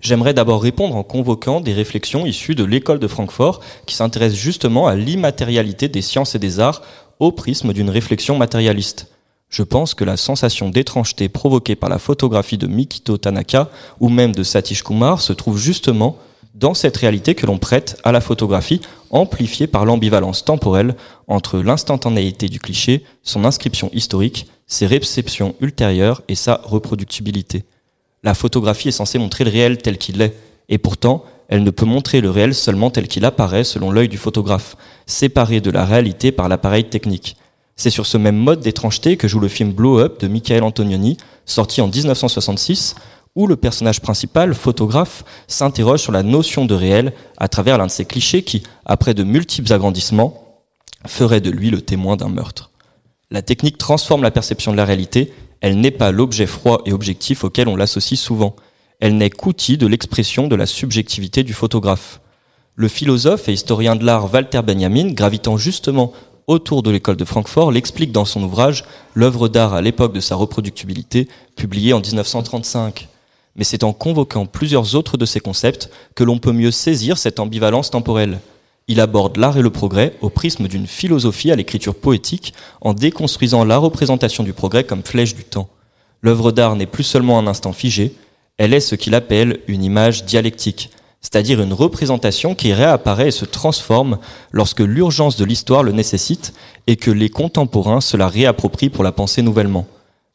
J'aimerais 0.00 0.34
d'abord 0.34 0.62
répondre 0.62 0.96
en 0.96 1.02
convoquant 1.02 1.60
des 1.60 1.72
réflexions 1.72 2.26
issues 2.26 2.54
de 2.54 2.64
l'école 2.64 2.98
de 2.98 3.08
Francfort 3.08 3.60
qui 3.86 3.94
s'intéresse 3.94 4.34
justement 4.34 4.86
à 4.86 4.94
l'immatérialité 4.94 5.88
des 5.88 6.02
sciences 6.02 6.34
et 6.34 6.38
des 6.38 6.60
arts 6.60 6.82
au 7.18 7.32
prisme 7.32 7.72
d'une 7.72 7.90
réflexion 7.90 8.36
matérialiste. 8.36 9.08
Je 9.50 9.62
pense 9.62 9.94
que 9.94 10.04
la 10.04 10.16
sensation 10.16 10.70
d'étrangeté 10.70 11.28
provoquée 11.28 11.74
par 11.74 11.90
la 11.90 11.98
photographie 11.98 12.56
de 12.56 12.68
Mikito 12.68 13.18
Tanaka 13.18 13.68
ou 13.98 14.08
même 14.08 14.34
de 14.34 14.44
Satish 14.44 14.82
Kumar 14.84 15.20
se 15.20 15.32
trouve 15.32 15.58
justement 15.58 16.16
dans 16.54 16.74
cette 16.74 16.96
réalité 16.96 17.34
que 17.34 17.46
l'on 17.46 17.58
prête 17.58 18.00
à 18.04 18.12
la 18.12 18.20
photographie, 18.20 18.80
amplifiée 19.10 19.66
par 19.66 19.84
l'ambivalence 19.84 20.44
temporelle 20.44 20.94
entre 21.26 21.58
l'instantanéité 21.58 22.48
du 22.48 22.60
cliché, 22.60 23.04
son 23.22 23.44
inscription 23.44 23.90
historique, 23.92 24.46
ses 24.66 24.86
réceptions 24.86 25.54
ultérieures 25.60 26.22
et 26.28 26.34
sa 26.34 26.60
reproductibilité. 26.64 27.64
La 28.22 28.34
photographie 28.34 28.88
est 28.88 28.92
censée 28.92 29.18
montrer 29.18 29.44
le 29.44 29.50
réel 29.50 29.78
tel 29.78 29.96
qu'il 29.98 30.20
est, 30.20 30.36
et 30.68 30.78
pourtant, 30.78 31.24
elle 31.48 31.64
ne 31.64 31.70
peut 31.70 31.86
montrer 31.86 32.20
le 32.20 32.30
réel 32.30 32.54
seulement 32.54 32.90
tel 32.90 33.08
qu'il 33.08 33.24
apparaît 33.24 33.64
selon 33.64 33.90
l'œil 33.90 34.08
du 34.08 34.18
photographe, 34.18 34.76
séparé 35.06 35.60
de 35.60 35.70
la 35.70 35.84
réalité 35.84 36.30
par 36.30 36.48
l'appareil 36.48 36.84
technique. 36.84 37.36
C'est 37.76 37.90
sur 37.90 38.06
ce 38.06 38.18
même 38.18 38.36
mode 38.36 38.60
d'étrangeté 38.60 39.16
que 39.16 39.26
joue 39.26 39.40
le 39.40 39.48
film 39.48 39.72
Blow 39.72 39.98
Up 39.98 40.20
de 40.20 40.28
Michael 40.28 40.62
Antonioni, 40.62 41.16
sorti 41.46 41.80
en 41.80 41.88
1966, 41.88 42.94
où 43.34 43.46
le 43.46 43.56
personnage 43.56 44.00
principal, 44.00 44.54
photographe, 44.54 45.24
s'interroge 45.48 46.00
sur 46.00 46.12
la 46.12 46.22
notion 46.22 46.66
de 46.66 46.74
réel 46.74 47.12
à 47.38 47.48
travers 47.48 47.78
l'un 47.78 47.86
de 47.86 47.90
ces 47.90 48.04
clichés 48.04 48.42
qui, 48.42 48.62
après 48.84 49.14
de 49.14 49.24
multiples 49.24 49.72
agrandissements, 49.72 50.62
ferait 51.06 51.40
de 51.40 51.50
lui 51.50 51.70
le 51.70 51.80
témoin 51.80 52.16
d'un 52.16 52.28
meurtre. 52.28 52.70
La 53.30 53.42
technique 53.42 53.78
transforme 53.78 54.22
la 54.22 54.30
perception 54.30 54.72
de 54.72 54.76
la 54.76 54.84
réalité, 54.84 55.32
elle 55.60 55.80
n'est 55.80 55.90
pas 55.90 56.10
l'objet 56.10 56.46
froid 56.46 56.82
et 56.86 56.92
objectif 56.92 57.44
auquel 57.44 57.68
on 57.68 57.76
l'associe 57.76 58.18
souvent, 58.18 58.56
elle 59.00 59.16
n'est 59.16 59.30
qu'outil 59.30 59.78
de 59.78 59.86
l'expression 59.86 60.48
de 60.48 60.56
la 60.56 60.66
subjectivité 60.66 61.42
du 61.42 61.52
photographe. 61.52 62.20
Le 62.74 62.88
philosophe 62.88 63.48
et 63.48 63.52
historien 63.52 63.96
de 63.96 64.04
l'art 64.04 64.32
Walter 64.32 64.62
Benjamin, 64.62 65.12
gravitant 65.12 65.56
justement 65.56 66.12
autour 66.46 66.82
de 66.82 66.90
l'école 66.90 67.16
de 67.16 67.24
Francfort, 67.24 67.72
l'explique 67.72 68.12
dans 68.12 68.24
son 68.24 68.42
ouvrage 68.42 68.84
L'œuvre 69.14 69.48
d'art 69.48 69.74
à 69.74 69.82
l'époque 69.82 70.12
de 70.12 70.20
sa 70.20 70.34
reproductibilité, 70.34 71.28
publié 71.56 71.92
en 71.92 72.00
1935 72.00 73.08
mais 73.56 73.64
c'est 73.64 73.84
en 73.84 73.92
convoquant 73.92 74.46
plusieurs 74.46 74.94
autres 74.94 75.16
de 75.16 75.26
ces 75.26 75.40
concepts 75.40 75.90
que 76.14 76.24
l'on 76.24 76.38
peut 76.38 76.52
mieux 76.52 76.70
saisir 76.70 77.18
cette 77.18 77.40
ambivalence 77.40 77.90
temporelle. 77.90 78.38
Il 78.90 79.00
aborde 79.00 79.36
l'art 79.36 79.56
et 79.56 79.62
le 79.62 79.70
progrès 79.70 80.14
au 80.20 80.30
prisme 80.30 80.66
d'une 80.66 80.88
philosophie 80.88 81.52
à 81.52 81.54
l'écriture 81.54 81.94
poétique 81.94 82.54
en 82.80 82.92
déconstruisant 82.92 83.64
la 83.64 83.78
représentation 83.78 84.42
du 84.42 84.52
progrès 84.52 84.82
comme 84.82 85.04
flèche 85.04 85.36
du 85.36 85.44
temps. 85.44 85.68
L'œuvre 86.22 86.50
d'art 86.50 86.74
n'est 86.74 86.86
plus 86.86 87.04
seulement 87.04 87.38
un 87.38 87.46
instant 87.46 87.72
figé, 87.72 88.16
elle 88.58 88.74
est 88.74 88.80
ce 88.80 88.96
qu'il 88.96 89.14
appelle 89.14 89.60
une 89.68 89.84
image 89.84 90.24
dialectique, 90.24 90.90
c'est-à-dire 91.20 91.60
une 91.60 91.72
représentation 91.72 92.56
qui 92.56 92.72
réapparaît 92.72 93.28
et 93.28 93.30
se 93.30 93.44
transforme 93.44 94.18
lorsque 94.50 94.80
l'urgence 94.80 95.36
de 95.36 95.44
l'histoire 95.44 95.84
le 95.84 95.92
nécessite 95.92 96.52
et 96.88 96.96
que 96.96 97.12
les 97.12 97.28
contemporains 97.28 98.00
se 98.00 98.16
la 98.16 98.26
réapproprient 98.26 98.90
pour 98.90 99.04
la 99.04 99.12
penser 99.12 99.40
nouvellement. 99.40 99.86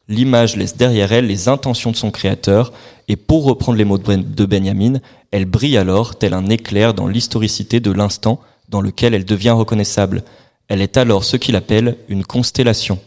L'image 0.08 0.56
laisse 0.56 0.76
derrière 0.76 1.12
elle 1.12 1.26
les 1.26 1.48
intentions 1.48 1.90
de 1.90 1.96
son 1.96 2.10
créateur, 2.10 2.72
et 3.08 3.16
pour 3.16 3.44
reprendre 3.44 3.78
les 3.78 3.84
mots 3.84 3.98
de 3.98 4.44
Benjamin, 4.44 5.00
elle 5.32 5.46
brille 5.46 5.76
alors 5.76 6.16
tel 6.16 6.32
un 6.32 6.48
éclair 6.48 6.94
dans 6.94 7.08
l'historicité 7.08 7.80
de 7.80 7.90
l'instant 7.90 8.40
dans 8.68 8.80
lequel 8.80 9.14
elle 9.14 9.24
devient 9.24 9.50
reconnaissable. 9.50 10.22
Elle 10.68 10.80
est 10.80 10.96
alors 10.96 11.24
ce 11.24 11.36
qu'il 11.36 11.56
appelle 11.56 11.96
une 12.08 12.24
constellation. 12.24 12.98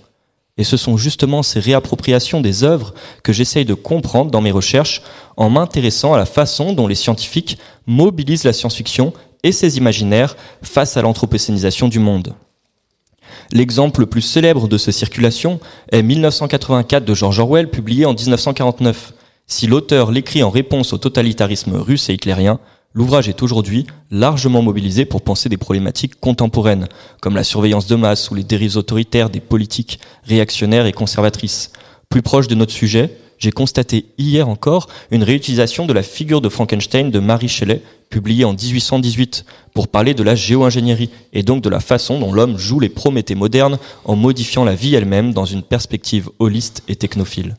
Et 0.58 0.65
ce 0.65 0.75
sont 0.75 0.98
justement 0.98 1.41
ces 1.41 1.62
réappropriations 1.62 2.41
des 2.41 2.65
œuvres 2.65 2.94
que 3.24 3.32
j'essaye 3.32 3.63
de 3.63 3.74
comprendre 3.74 4.29
dans 4.29 4.41
mes 4.41 4.51
recherches 4.51 5.01
en 5.38 5.50
m'intéressant 5.50 6.13
à 6.13 6.18
la 6.18 6.25
façon 6.25 6.74
dont 6.74 6.88
les 6.88 6.96
scientifiques 6.96 7.58
mobilisent 7.88 8.44
la 8.44 8.51
science-fiction 8.51 9.13
et 9.44 9.53
ses 9.53 9.77
imaginaires 9.77 10.36
face 10.62 10.98
à 10.98 11.01
l'anthropocénisation 11.01 11.88
du 11.88 12.00
monde. 12.00 12.34
L'exemple 13.51 14.01
le 14.01 14.05
plus 14.05 14.21
célèbre 14.21 14.67
de 14.67 14.77
cette 14.77 14.93
circulation 14.93 15.59
est 15.91 16.03
1984 16.03 17.05
de 17.05 17.13
George 17.13 17.39
Orwell, 17.39 17.69
publié 17.69 18.05
en 18.05 18.13
1949. 18.13 19.13
Si 19.48 19.67
l'auteur 19.67 20.12
l'écrit 20.12 20.43
en 20.43 20.50
réponse 20.50 20.93
au 20.93 20.98
totalitarisme 20.98 21.75
russe 21.75 22.09
et 22.09 22.13
hitlérien, 22.13 22.59
l'ouvrage 22.93 23.29
est 23.29 23.41
aujourd'hui 23.41 23.88
largement 24.12 24.62
mobilisé 24.62 25.05
pour 25.05 25.21
penser 25.21 25.50
des 25.50 25.57
problématiques 25.57 26.19
contemporaines, 26.19 26.88
comme 27.21 27.36
la 27.36 27.43
surveillance 27.43 27.88
de 27.88 27.95
masse 27.95 28.29
ou 28.31 28.36
les 28.36 28.43
dérives 28.43 28.77
autoritaires 28.77 29.29
des 29.29 29.39
politiques 29.39 30.00
réactionnaires 30.24 30.86
et 30.86 30.91
conservatrices. 30.91 31.71
Plus 32.09 32.21
proche 32.21 32.48
de 32.48 32.55
notre 32.55 32.74
sujet, 32.74 33.17
j'ai 33.39 33.51
constaté 33.51 34.05
hier 34.17 34.48
encore 34.48 34.88
une 35.12 35.24
réutilisation 35.24 35.86
de 35.86 35.93
la 35.93 36.03
figure 36.03 36.41
de 36.41 36.50
Frankenstein 36.50 37.10
de 37.10 37.19
Marie 37.19 37.48
Shelley, 37.48 37.81
publiée 38.10 38.43
en 38.43 38.53
1818, 38.53 39.46
pour 39.74 39.88
parler 39.88 40.13
de 40.13 40.24
la 40.24 40.36
géo-ingénierie, 40.36 41.10
et 41.31 41.41
donc 41.41 41.63
de 41.63 41.69
la 41.69 41.79
façon 41.79 42.19
dont 42.19 42.34
l'homme 42.34 42.58
joue 42.58 42.79
les 42.79 42.89
Prométhées 42.89 43.36
modernes 43.36 43.79
en 44.03 44.15
modifiant 44.15 44.65
la 44.65 44.75
vie 44.75 44.93
elle-même 44.93 45.34
dans 45.34 45.46
une 45.46 45.63
perspective 45.63 46.29
holiste 46.39 46.84
et 46.89 46.98
technophile. 46.98 47.55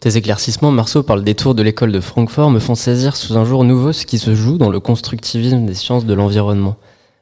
Tes 0.00 0.16
éclaircissements, 0.16 0.70
Marceau, 0.70 1.02
par 1.02 1.16
le 1.16 1.22
détour 1.22 1.54
de 1.54 1.62
l'école 1.62 1.92
de 1.92 2.00
Francfort, 2.00 2.50
me 2.50 2.60
font 2.60 2.74
saisir 2.74 3.16
sous 3.16 3.36
un 3.36 3.44
jour 3.44 3.64
nouveau 3.64 3.92
ce 3.92 4.06
qui 4.06 4.18
se 4.18 4.34
joue 4.34 4.58
dans 4.58 4.70
le 4.70 4.80
constructivisme 4.80 5.64
des 5.64 5.74
sciences 5.74 6.06
de 6.06 6.14
l'environnement. 6.14 6.76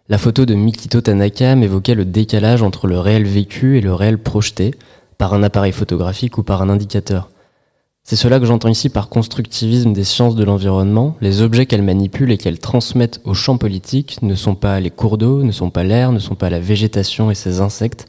La 0.09 0.19
photo 0.19 0.47
de 0.47 0.55
Mikito 0.55 1.01
Tanaka 1.01 1.57
m'évoquait 1.57 1.95
le 1.95 2.05
décalage 2.05 2.63
entre 2.63 2.87
le 2.87 2.99
réel 3.01 3.25
vécu 3.25 3.77
et 3.77 3.81
le 3.81 3.93
réel 3.93 4.19
projeté, 4.19 4.73
par 5.19 5.35
un 5.35 5.43
appareil 5.43 5.73
photographique 5.73 6.39
ou 6.39 6.43
par 6.43 6.63
un 6.63 6.69
indicateur. 6.69 7.29
C'est 8.09 8.15
cela 8.15 8.39
que 8.39 8.47
j'entends 8.47 8.69
ici 8.69 8.89
par 8.89 9.09
constructivisme 9.09 9.93
des 9.93 10.05
sciences 10.05 10.37
de 10.37 10.45
l'environnement. 10.45 11.17
Les 11.21 11.43
objets 11.43 11.67
qu'elles 11.67 11.83
manipulent 11.83 12.31
et 12.31 12.39
qu'elles 12.39 12.61
transmettent 12.61 13.21
au 13.25 13.35
champ 13.35 13.59
politique 13.59 14.23
ne 14.23 14.37
sont 14.37 14.55
pas 14.55 14.79
les 14.79 14.91
cours 14.91 15.19
d'eau, 15.19 15.43
ne 15.43 15.51
sont 15.51 15.71
pas 15.71 15.83
l'air, 15.83 16.13
ne 16.13 16.21
sont 16.21 16.37
pas 16.37 16.49
la 16.49 16.61
végétation 16.61 17.33
et 17.33 17.35
ses 17.35 17.61
insectes, 17.61 18.07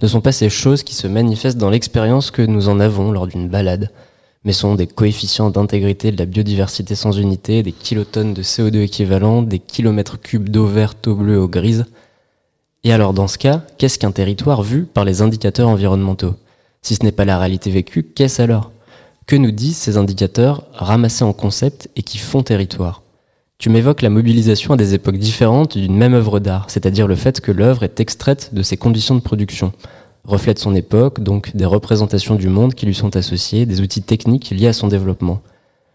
ne 0.00 0.06
sont 0.06 0.20
pas 0.20 0.30
ces 0.30 0.48
choses 0.48 0.84
qui 0.84 0.94
se 0.94 1.08
manifestent 1.08 1.58
dans 1.58 1.70
l'expérience 1.70 2.30
que 2.30 2.42
nous 2.42 2.68
en 2.68 2.78
avons 2.78 3.10
lors 3.10 3.26
d'une 3.26 3.48
balade, 3.48 3.90
mais 4.44 4.52
sont 4.52 4.76
des 4.76 4.86
coefficients 4.86 5.50
d'intégrité 5.50 6.12
de 6.12 6.18
la 6.18 6.26
biodiversité 6.26 6.94
sans 6.94 7.18
unité, 7.18 7.64
des 7.64 7.72
kilotonnes 7.72 8.34
de 8.34 8.44
CO2 8.44 8.82
équivalents, 8.82 9.42
des 9.42 9.58
kilomètres 9.58 10.20
cubes 10.20 10.50
d'eau 10.50 10.66
verte, 10.66 11.08
eau 11.08 11.16
bleue, 11.16 11.40
eau 11.40 11.48
grise. 11.48 11.86
Et 12.84 12.92
alors 12.92 13.12
dans 13.12 13.26
ce 13.26 13.38
cas, 13.38 13.64
qu'est-ce 13.76 13.98
qu'un 13.98 14.12
territoire 14.12 14.62
vu 14.62 14.84
par 14.84 15.04
les 15.04 15.20
indicateurs 15.20 15.68
environnementaux? 15.68 16.36
Si 16.80 16.94
ce 16.94 17.02
n'est 17.02 17.10
pas 17.10 17.24
la 17.24 17.40
réalité 17.40 17.72
vécue, 17.72 18.04
qu'est-ce 18.04 18.40
alors? 18.40 18.71
Que 19.32 19.36
nous 19.38 19.50
disent 19.50 19.78
ces 19.78 19.96
indicateurs 19.96 20.66
ramassés 20.74 21.24
en 21.24 21.32
concept 21.32 21.88
et 21.96 22.02
qui 22.02 22.18
font 22.18 22.42
territoire? 22.42 23.00
Tu 23.56 23.70
m'évoques 23.70 24.02
la 24.02 24.10
mobilisation 24.10 24.74
à 24.74 24.76
des 24.76 24.92
époques 24.92 25.16
différentes 25.16 25.78
d'une 25.78 25.96
même 25.96 26.12
œuvre 26.12 26.38
d'art, 26.38 26.66
c'est-à-dire 26.68 27.06
le 27.06 27.14
fait 27.14 27.40
que 27.40 27.50
l'œuvre 27.50 27.82
est 27.82 27.98
extraite 27.98 28.50
de 28.52 28.62
ses 28.62 28.76
conditions 28.76 29.14
de 29.14 29.22
production, 29.22 29.72
reflète 30.24 30.58
son 30.58 30.74
époque, 30.74 31.20
donc 31.20 31.56
des 31.56 31.64
représentations 31.64 32.34
du 32.34 32.50
monde 32.50 32.74
qui 32.74 32.84
lui 32.84 32.94
sont 32.94 33.16
associées, 33.16 33.64
des 33.64 33.80
outils 33.80 34.02
techniques 34.02 34.50
liés 34.50 34.66
à 34.66 34.74
son 34.74 34.88
développement. 34.88 35.40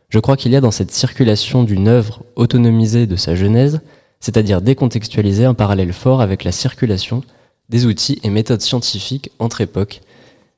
Je 0.09 0.17
crois 0.17 0.35
qu'il 0.35 0.51
y 0.51 0.55
a 0.55 0.61
dans 0.61 0.71
cette 0.71 0.91
circulation 0.91 1.63
d'une 1.63 1.87
œuvre 1.87 2.23
autonomisée 2.37 3.05
de 3.05 3.17
sa 3.17 3.35
genèse, 3.35 3.81
c'est-à-dire 4.19 4.63
décontextualiser 4.63 5.45
un 5.45 5.53
parallèle 5.53 5.93
fort 5.93 6.21
avec 6.21 6.43
la 6.43 6.51
circulation 6.51 7.21
des 7.69 7.85
outils 7.85 8.19
et 8.23 8.31
méthodes 8.31 8.61
scientifiques 8.61 9.29
entre 9.37 9.61
époques 9.61 10.01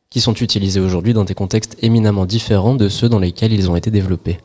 qui 0.09 0.21
sont 0.21 0.33
utilisés 0.33 0.79
aujourd'hui 0.79 1.13
dans 1.13 1.23
des 1.23 1.35
contextes 1.35 1.77
éminemment 1.81 2.25
différents 2.25 2.75
de 2.75 2.89
ceux 2.89 3.09
dans 3.09 3.19
lesquels 3.19 3.53
ils 3.53 3.69
ont 3.69 3.75
été 3.75 3.91
développés. 3.91 4.39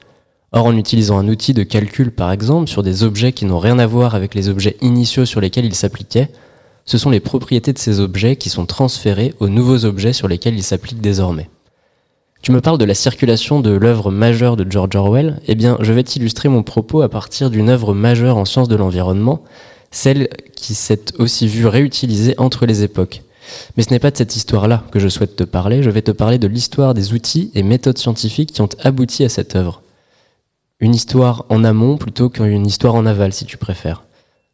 Or, 0.53 0.67
en 0.67 0.77
utilisant 0.77 1.19
un 1.19 1.29
outil 1.29 1.55
de 1.55 1.63
calcul, 1.63 2.13
par 2.13 2.31
exemple, 2.31 2.69
sur 2.69 2.83
des 2.83 3.03
objets 3.03 3.33
qui 3.33 3.45
n'ont 3.45 3.59
rien 3.59 3.79
à 3.79 3.87
voir 3.87 4.15
avec 4.15 4.35
les 4.35 4.49
objets 4.49 4.77
initiaux 4.83 5.25
sur 5.25 5.41
lesquels 5.41 5.65
ils 5.65 5.75
s'appliquaient, 5.75 6.29
ce 6.85 6.99
sont 6.99 7.11
les 7.11 7.21
propriétés 7.21 7.73
de 7.73 7.79
ces 7.79 7.99
objets 7.99 8.37
qui 8.37 8.51
sont 8.51 8.67
transférées 8.67 9.35
aux 9.41 9.49
nouveaux 9.49 9.87
objets 9.87 10.13
sur 10.13 10.29
lesquels 10.29 10.55
ils 10.55 10.63
s'appliquent 10.63 11.01
désormais. 11.01 11.49
Tu 12.43 12.53
me 12.53 12.61
parles 12.61 12.79
de 12.79 12.85
la 12.85 12.95
circulation 12.95 13.61
de 13.61 13.71
l'œuvre 13.71 14.11
majeure 14.11 14.59
de 14.59 14.71
George 14.71 14.95
Orwell. 14.95 15.41
Eh 15.49 15.55
bien, 15.55 15.79
je 15.81 15.95
vais 15.95 16.05
t'illustrer 16.05 16.51
mon 16.51 16.63
propos 16.63 17.01
à 17.01 17.09
partir 17.09 17.49
d'une 17.49 17.71
œuvre 17.71 17.95
majeure 17.95 18.37
en 18.37 18.45
sciences 18.45 18.69
de 18.69 18.77
l'environnement, 18.77 19.43
celle 19.91 20.29
qui 20.55 20.75
s'est 20.75 21.19
aussi 21.19 21.49
vue 21.49 21.67
réutilisée 21.67 22.35
entre 22.37 22.67
les 22.67 22.83
époques. 22.83 23.23
Mais 23.77 23.83
ce 23.83 23.91
n'est 23.91 23.99
pas 23.99 24.11
de 24.11 24.17
cette 24.17 24.37
histoire-là 24.37 24.85
que 24.91 24.99
je 24.99 25.09
souhaite 25.09 25.37
te 25.37 25.45
parler, 25.45 25.83
je 25.83 25.91
vais 25.91 26.03
te 26.03 26.11
parler 26.11 26.39
de 26.39 26.47
l'histoire 26.47 26.95
des 26.95 27.13
outils 27.13 27.51
et 27.55 27.63
méthodes 27.63 27.99
scientifiques 27.99 28.53
qui 28.53 28.63
ont 28.63 28.69
abouti 28.83 29.25
à 29.25 29.29
cette 29.29 29.57
œuvre. 29.57 29.83
Une 30.81 30.95
histoire 30.95 31.45
en 31.49 31.65
amont 31.65 31.97
plutôt 31.97 32.29
qu'une 32.29 32.67
histoire 32.67 32.95
en 32.95 33.07
aval, 33.07 33.33
si 33.33 33.47
tu 33.47 33.57
préfères. 33.57 34.05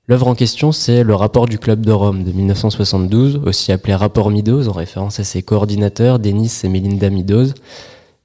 L'œuvre 0.06 0.28
en 0.28 0.34
question, 0.34 0.72
c'est 0.72 1.04
le 1.04 1.14
rapport 1.14 1.46
du 1.46 1.58
Club 1.58 1.86
de 1.86 1.92
Rome 1.92 2.24
de 2.24 2.32
1972, 2.32 3.42
aussi 3.46 3.70
appelé 3.70 3.94
rapport 3.94 4.30
Meadows, 4.30 4.68
en 4.68 4.72
référence 4.72 5.20
à 5.20 5.24
ses 5.24 5.42
coordinateurs, 5.42 6.18
Denis 6.18 6.52
et 6.64 6.68
Melinda 6.68 7.10
Meadows, 7.10 7.52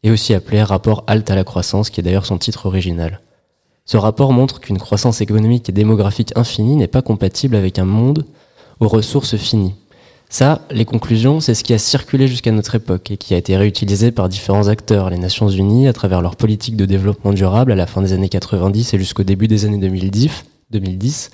et 0.01 0.11
aussi 0.11 0.33
appelé 0.33 0.63
rapport 0.63 1.03
Halte 1.07 1.29
à 1.29 1.35
la 1.35 1.43
croissance, 1.43 1.89
qui 1.89 1.99
est 1.99 2.03
d'ailleurs 2.03 2.25
son 2.25 2.37
titre 2.37 2.65
original. 2.65 3.21
Ce 3.85 3.97
rapport 3.97 4.33
montre 4.33 4.59
qu'une 4.59 4.79
croissance 4.79 5.21
économique 5.21 5.69
et 5.69 5.73
démographique 5.73 6.33
infinie 6.35 6.75
n'est 6.75 6.87
pas 6.87 7.03
compatible 7.03 7.55
avec 7.55 7.77
un 7.77 7.85
monde 7.85 8.25
aux 8.79 8.87
ressources 8.87 9.37
finies. 9.37 9.75
Ça, 10.37 10.63
les 10.69 10.83
conclusions, 10.83 11.39
c'est 11.39 11.53
ce 11.53 11.63
qui 11.63 11.73
a 11.73 11.77
circulé 11.77 12.27
jusqu'à 12.27 12.51
notre 12.51 12.75
époque 12.75 13.09
et 13.09 13.15
qui 13.15 13.33
a 13.33 13.37
été 13.37 13.55
réutilisé 13.55 14.11
par 14.11 14.27
différents 14.27 14.67
acteurs, 14.67 15.09
les 15.09 15.17
Nations 15.17 15.47
Unies, 15.47 15.87
à 15.87 15.93
travers 15.93 16.21
leur 16.21 16.35
politique 16.35 16.75
de 16.75 16.83
développement 16.83 17.31
durable 17.31 17.71
à 17.71 17.75
la 17.75 17.87
fin 17.87 18.01
des 18.01 18.11
années 18.11 18.27
90 18.27 18.93
et 18.93 18.97
jusqu'au 18.97 19.23
début 19.23 19.47
des 19.47 19.63
années 19.63 19.77
2010, 19.77 20.43
2010 20.71 21.31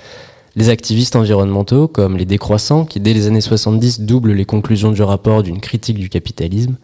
les 0.56 0.70
activistes 0.70 1.16
environnementaux, 1.16 1.88
comme 1.88 2.16
les 2.16 2.26
décroissants, 2.26 2.86
qui 2.86 3.00
dès 3.00 3.16
les 3.16 3.26
années 3.26 3.42
70 3.42 4.02
doublent 4.02 4.34
les 4.34 4.46
conclusions 4.46 4.92
du 4.92 5.02
rapport 5.02 5.42
d'une 5.42 5.62
critique 5.62 5.98
du 5.98 6.10
capitalisme, 6.10 6.78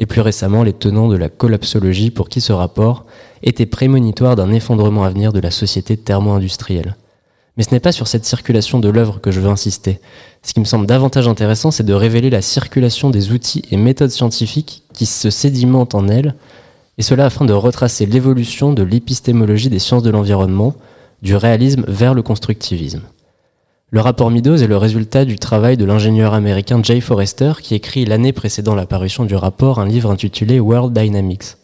et 0.00 0.06
plus 0.06 0.20
récemment 0.20 0.64
les 0.64 0.72
tenants 0.72 1.06
de 1.06 1.16
la 1.16 1.28
collapsologie 1.28 2.10
pour 2.10 2.28
qui 2.28 2.40
ce 2.40 2.52
rapport 2.52 3.06
était 3.44 3.66
prémonitoire 3.66 4.34
d'un 4.34 4.50
effondrement 4.50 5.04
à 5.04 5.10
venir 5.10 5.32
de 5.32 5.38
la 5.38 5.52
société 5.52 5.96
thermo-industrielle. 5.96 6.96
Mais 7.56 7.64
ce 7.64 7.70
n'est 7.70 7.80
pas 7.80 7.92
sur 7.92 8.08
cette 8.08 8.24
circulation 8.24 8.78
de 8.78 8.88
l'œuvre 8.88 9.20
que 9.20 9.30
je 9.30 9.40
veux 9.40 9.50
insister. 9.50 10.00
Ce 10.42 10.54
qui 10.54 10.60
me 10.60 10.64
semble 10.64 10.86
davantage 10.86 11.28
intéressant, 11.28 11.70
c'est 11.70 11.82
de 11.84 11.92
révéler 11.92 12.30
la 12.30 12.42
circulation 12.42 13.10
des 13.10 13.32
outils 13.32 13.62
et 13.70 13.76
méthodes 13.76 14.10
scientifiques 14.10 14.82
qui 14.92 15.06
se 15.06 15.30
sédimentent 15.30 15.94
en 15.94 16.08
elle, 16.08 16.34
et 16.98 17.02
cela 17.02 17.26
afin 17.26 17.44
de 17.44 17.52
retracer 17.52 18.06
l'évolution 18.06 18.72
de 18.72 18.82
l'épistémologie 18.82 19.70
des 19.70 19.78
sciences 19.78 20.02
de 20.02 20.10
l'environnement, 20.10 20.74
du 21.22 21.36
réalisme 21.36 21.84
vers 21.86 22.14
le 22.14 22.22
constructivisme. 22.22 23.02
Le 23.90 24.00
rapport 24.00 24.30
Meadows 24.30 24.56
est 24.56 24.66
le 24.66 24.78
résultat 24.78 25.26
du 25.26 25.38
travail 25.38 25.76
de 25.76 25.84
l'ingénieur 25.84 26.32
américain 26.32 26.82
Jay 26.82 27.00
Forrester 27.00 27.52
qui 27.60 27.74
écrit 27.74 28.06
l'année 28.06 28.32
précédant 28.32 28.74
l'apparition 28.74 29.26
du 29.26 29.34
rapport 29.34 29.78
un 29.78 29.86
livre 29.86 30.10
intitulé 30.10 30.60
World 30.60 30.98
Dynamics. 30.98 31.56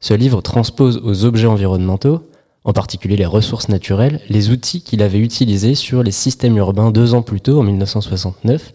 Ce 0.00 0.12
livre 0.12 0.40
transpose 0.40 1.00
aux 1.04 1.24
objets 1.24 1.46
environnementaux, 1.46 2.28
en 2.64 2.72
particulier 2.72 3.16
les 3.16 3.26
ressources 3.26 3.68
naturelles, 3.68 4.20
les 4.28 4.50
outils 4.50 4.82
qu'il 4.82 5.02
avait 5.02 5.18
utilisés 5.18 5.74
sur 5.74 6.02
les 6.02 6.10
systèmes 6.10 6.56
urbains 6.56 6.90
deux 6.90 7.14
ans 7.14 7.22
plus 7.22 7.40
tôt, 7.40 7.60
en 7.60 7.62
1969, 7.62 8.72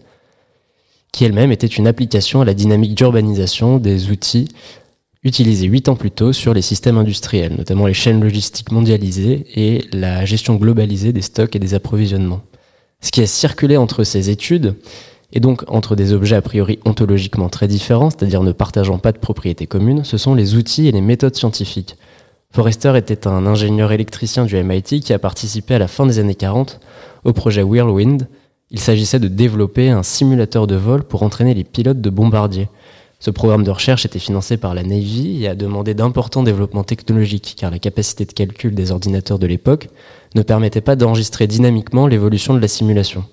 qui 1.12 1.24
elle-même 1.24 1.52
était 1.52 1.66
une 1.66 1.86
application 1.86 2.40
à 2.40 2.44
la 2.44 2.54
dynamique 2.54 2.94
d'urbanisation 2.94 3.78
des 3.78 4.10
outils 4.10 4.48
utilisés 5.22 5.66
huit 5.66 5.88
ans 5.88 5.96
plus 5.96 6.10
tôt 6.10 6.32
sur 6.32 6.52
les 6.52 6.62
systèmes 6.62 6.98
industriels, 6.98 7.54
notamment 7.56 7.86
les 7.86 7.94
chaînes 7.94 8.20
logistiques 8.20 8.72
mondialisées 8.72 9.46
et 9.54 9.84
la 9.92 10.24
gestion 10.24 10.56
globalisée 10.56 11.12
des 11.12 11.22
stocks 11.22 11.56
et 11.56 11.58
des 11.58 11.74
approvisionnements. 11.74 12.42
Ce 13.00 13.10
qui 13.10 13.22
a 13.22 13.26
circulé 13.26 13.76
entre 13.76 14.04
ces 14.04 14.30
études, 14.30 14.76
et 15.32 15.40
donc 15.40 15.64
entre 15.68 15.96
des 15.96 16.12
objets 16.12 16.36
a 16.36 16.42
priori 16.42 16.78
ontologiquement 16.84 17.48
très 17.48 17.68
différents, 17.68 18.10
c'est-à-dire 18.10 18.42
ne 18.42 18.52
partageant 18.52 18.98
pas 18.98 19.12
de 19.12 19.18
propriétés 19.18 19.66
communes, 19.66 20.04
ce 20.04 20.18
sont 20.18 20.34
les 20.34 20.54
outils 20.54 20.88
et 20.88 20.92
les 20.92 21.00
méthodes 21.00 21.34
scientifiques. 21.34 21.96
Forrester 22.54 22.96
était 22.96 23.26
un 23.26 23.46
ingénieur 23.46 23.90
électricien 23.90 24.44
du 24.44 24.54
MIT 24.62 25.00
qui 25.00 25.12
a 25.12 25.18
participé 25.18 25.74
à 25.74 25.80
la 25.80 25.88
fin 25.88 26.06
des 26.06 26.20
années 26.20 26.36
40 26.36 26.78
au 27.24 27.32
projet 27.32 27.64
Whirlwind. 27.64 28.28
Il 28.70 28.78
s'agissait 28.78 29.18
de 29.18 29.26
développer 29.26 29.90
un 29.90 30.04
simulateur 30.04 30.68
de 30.68 30.76
vol 30.76 31.02
pour 31.02 31.24
entraîner 31.24 31.52
les 31.52 31.64
pilotes 31.64 32.00
de 32.00 32.10
bombardiers. 32.10 32.68
Ce 33.18 33.32
programme 33.32 33.64
de 33.64 33.72
recherche 33.72 34.06
était 34.06 34.20
financé 34.20 34.56
par 34.56 34.72
la 34.72 34.84
Navy 34.84 35.42
et 35.42 35.48
a 35.48 35.56
demandé 35.56 35.94
d'importants 35.94 36.44
développements 36.44 36.84
technologiques 36.84 37.56
car 37.58 37.72
la 37.72 37.80
capacité 37.80 38.24
de 38.24 38.32
calcul 38.32 38.72
des 38.76 38.92
ordinateurs 38.92 39.40
de 39.40 39.48
l'époque 39.48 39.88
ne 40.36 40.42
permettait 40.42 40.80
pas 40.80 40.94
d'enregistrer 40.94 41.48
dynamiquement 41.48 42.06
l'évolution 42.06 42.54
de 42.54 42.60
la 42.60 42.68
simulation. 42.68 43.24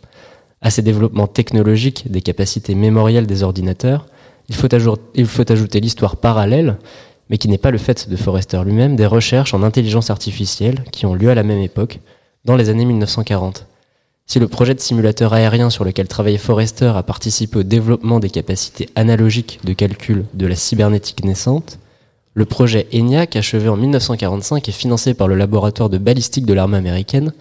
À 0.61 0.71
ces 0.71 0.81
développements 0.81 1.27
technologiques 1.27 2.11
des 2.11 2.21
capacités 2.21 2.73
mémorielles 2.73 3.27
des 3.27 3.43
ordinateurs, 3.43 4.07
il 4.49 4.55
faut, 4.55 4.67
il 5.13 5.27
faut 5.27 5.51
ajouter 5.51 5.79
l'histoire 5.79 6.17
parallèle, 6.17 6.77
mais 7.31 7.37
qui 7.37 7.47
n'est 7.47 7.57
pas 7.57 7.71
le 7.71 7.77
fait 7.77 8.09
de 8.09 8.15
Forrester 8.17 8.61
lui-même, 8.65 8.97
des 8.97 9.05
recherches 9.05 9.53
en 9.53 9.63
intelligence 9.63 10.09
artificielle 10.09 10.83
qui 10.91 11.05
ont 11.05 11.15
lieu 11.15 11.29
à 11.29 11.35
la 11.35 11.43
même 11.43 11.61
époque, 11.61 12.01
dans 12.43 12.57
les 12.57 12.67
années 12.67 12.83
1940. 12.83 13.67
Si 14.27 14.37
le 14.37 14.49
projet 14.49 14.75
de 14.75 14.81
simulateur 14.81 15.31
aérien 15.31 15.69
sur 15.69 15.85
lequel 15.85 16.09
travaillait 16.09 16.37
Forrester 16.37 16.91
a 16.93 17.03
participé 17.03 17.59
au 17.59 17.63
développement 17.63 18.19
des 18.19 18.29
capacités 18.29 18.89
analogiques 18.95 19.61
de 19.63 19.71
calcul 19.71 20.25
de 20.33 20.45
la 20.45 20.55
cybernétique 20.55 21.23
naissante, 21.23 21.79
le 22.33 22.43
projet 22.43 22.87
ENIAC, 22.93 23.37
achevé 23.37 23.69
en 23.69 23.77
1945 23.77 24.67
et 24.67 24.73
financé 24.73 25.13
par 25.13 25.29
le 25.29 25.35
laboratoire 25.35 25.89
de 25.89 25.97
balistique 25.97 26.45
de 26.45 26.53
l'armée 26.53 26.77
américaine, 26.77 27.31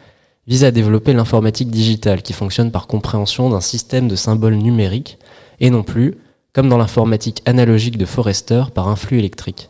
vise 0.46 0.62
à 0.62 0.70
développer 0.70 1.12
l'informatique 1.14 1.70
digitale 1.70 2.22
qui 2.22 2.33
fonctionne 2.33 2.70
par 2.70 2.87
compréhension 2.87 3.50
d'un 3.50 3.61
système 3.61 4.07
de 4.07 4.14
symboles 4.14 4.55
numériques 4.55 5.18
et 5.59 5.70
non 5.70 5.83
plus, 5.83 6.14
comme 6.53 6.68
dans 6.68 6.79
l'informatique 6.79 7.42
analogique 7.44 7.98
de 7.98 8.07
Forrester, 8.07 8.64
par 8.72 8.87
un 8.87 8.96
flux 8.96 9.18
électrique. 9.18 9.68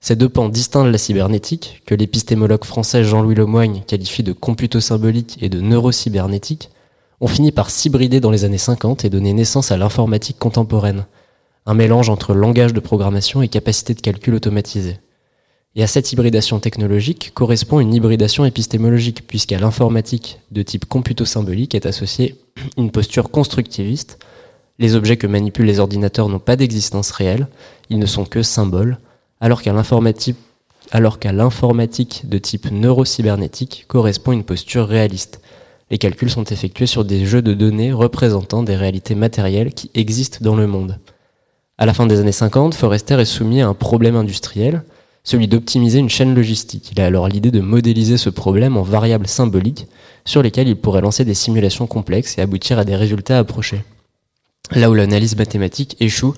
Ces 0.00 0.14
deux 0.14 0.28
pans 0.28 0.48
distincts 0.48 0.84
de 0.84 0.90
la 0.90 0.98
cybernétique, 0.98 1.82
que 1.84 1.94
l'épistémologue 1.94 2.64
français 2.64 3.02
Jean-Louis 3.02 3.34
Lemoigne 3.34 3.82
qualifie 3.86 4.22
de 4.22 4.32
computo-symbolique 4.32 5.38
et 5.42 5.48
de 5.48 5.60
neurocybernétique, 5.60 6.70
ont 7.20 7.26
fini 7.26 7.50
par 7.50 7.68
s'hybrider 7.68 8.20
dans 8.20 8.30
les 8.30 8.44
années 8.44 8.58
50 8.58 9.04
et 9.04 9.10
donner 9.10 9.32
naissance 9.32 9.72
à 9.72 9.76
l'informatique 9.76 10.38
contemporaine, 10.38 11.04
un 11.66 11.74
mélange 11.74 12.10
entre 12.10 12.32
langage 12.32 12.72
de 12.72 12.80
programmation 12.80 13.42
et 13.42 13.48
capacité 13.48 13.92
de 13.92 14.00
calcul 14.00 14.34
automatisée. 14.34 14.98
Et 15.74 15.82
à 15.82 15.88
cette 15.88 16.12
hybridation 16.12 16.60
technologique 16.60 17.32
correspond 17.34 17.80
une 17.80 17.92
hybridation 17.92 18.44
épistémologique, 18.44 19.26
puisqu'à 19.26 19.58
l'informatique 19.58 20.40
de 20.52 20.62
type 20.62 20.86
computo-symbolique 20.86 21.74
est 21.74 21.86
associée 21.86 22.36
une 22.76 22.92
posture 22.92 23.30
constructiviste. 23.30 24.18
Les 24.78 24.94
objets 24.94 25.16
que 25.16 25.26
manipulent 25.26 25.66
les 25.66 25.80
ordinateurs 25.80 26.28
n'ont 26.28 26.38
pas 26.38 26.56
d'existence 26.56 27.10
réelle, 27.10 27.48
ils 27.90 27.98
ne 27.98 28.06
sont 28.06 28.24
que 28.24 28.42
symboles, 28.42 28.98
alors 29.40 29.62
qu'à 29.62 29.72
l'informatique 31.32 32.22
de 32.28 32.38
type 32.38 32.70
neurocybernétique 32.70 33.84
correspond 33.88 34.32
une 34.32 34.44
posture 34.44 34.86
réaliste. 34.86 35.40
Les 35.90 35.98
calculs 35.98 36.30
sont 36.30 36.44
effectués 36.44 36.86
sur 36.86 37.04
des 37.04 37.24
jeux 37.24 37.42
de 37.42 37.54
données 37.54 37.92
représentant 37.92 38.62
des 38.62 38.76
réalités 38.76 39.14
matérielles 39.14 39.72
qui 39.72 39.90
existent 39.94 40.38
dans 40.42 40.56
le 40.56 40.66
monde. 40.66 40.98
À 41.78 41.86
la 41.86 41.94
fin 41.94 42.06
des 42.06 42.18
années 42.18 42.32
50, 42.32 42.74
Forrester 42.74 43.20
est 43.20 43.24
soumis 43.24 43.62
à 43.62 43.68
un 43.68 43.74
problème 43.74 44.16
industriel, 44.16 44.82
celui 45.22 45.46
d'optimiser 45.46 45.98
une 45.98 46.08
chaîne 46.08 46.34
logistique. 46.34 46.90
Il 46.92 47.00
a 47.00 47.06
alors 47.06 47.28
l'idée 47.28 47.50
de 47.50 47.60
modéliser 47.60 48.16
ce 48.16 48.30
problème 48.30 48.76
en 48.76 48.82
variables 48.82 49.28
symboliques 49.28 49.86
sur 50.24 50.42
lesquelles 50.42 50.68
il 50.68 50.76
pourrait 50.76 51.00
lancer 51.00 51.24
des 51.24 51.34
simulations 51.34 51.86
complexes 51.86 52.36
et 52.36 52.42
aboutir 52.42 52.78
à 52.78 52.84
des 52.84 52.96
résultats 52.96 53.38
approchés. 53.38 53.84
Là 54.72 54.90
où 54.90 54.94
l'analyse 54.94 55.36
mathématique 55.36 55.96
échoue 56.00 56.34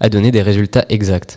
à 0.00 0.08
donner 0.08 0.30
des 0.30 0.42
résultats 0.42 0.86
exacts 0.88 1.36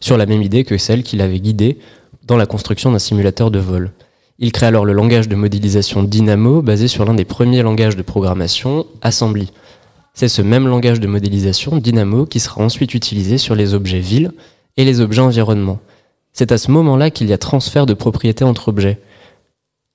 sur 0.00 0.16
la 0.16 0.26
même 0.26 0.42
idée 0.42 0.64
que 0.64 0.78
celle 0.78 1.02
qui 1.02 1.16
l'avait 1.16 1.40
guidé 1.40 1.78
dans 2.26 2.36
la 2.36 2.46
construction 2.46 2.92
d'un 2.92 2.98
simulateur 2.98 3.50
de 3.50 3.58
vol. 3.58 3.92
Il 4.38 4.52
crée 4.52 4.66
alors 4.66 4.84
le 4.84 4.92
langage 4.92 5.28
de 5.28 5.36
modélisation 5.36 6.02
Dynamo 6.02 6.60
basé 6.60 6.88
sur 6.88 7.04
l'un 7.04 7.14
des 7.14 7.24
premiers 7.24 7.62
langages 7.62 7.96
de 7.96 8.02
programmation, 8.02 8.86
Assembly. 9.00 9.50
C'est 10.12 10.28
ce 10.28 10.42
même 10.42 10.66
langage 10.66 11.00
de 11.00 11.06
modélisation, 11.06 11.76
Dynamo, 11.76 12.26
qui 12.26 12.40
sera 12.40 12.62
ensuite 12.62 12.94
utilisé 12.94 13.38
sur 13.38 13.54
les 13.54 13.74
objets 13.74 14.00
villes 14.00 14.32
et 14.76 14.84
les 14.84 15.00
objets 15.00 15.22
environnement. 15.22 15.78
C'est 16.32 16.52
à 16.52 16.58
ce 16.58 16.70
moment-là 16.70 17.10
qu'il 17.10 17.28
y 17.28 17.32
a 17.32 17.38
transfert 17.38 17.86
de 17.86 17.94
propriété 17.94 18.44
entre 18.44 18.68
objets. 18.68 19.00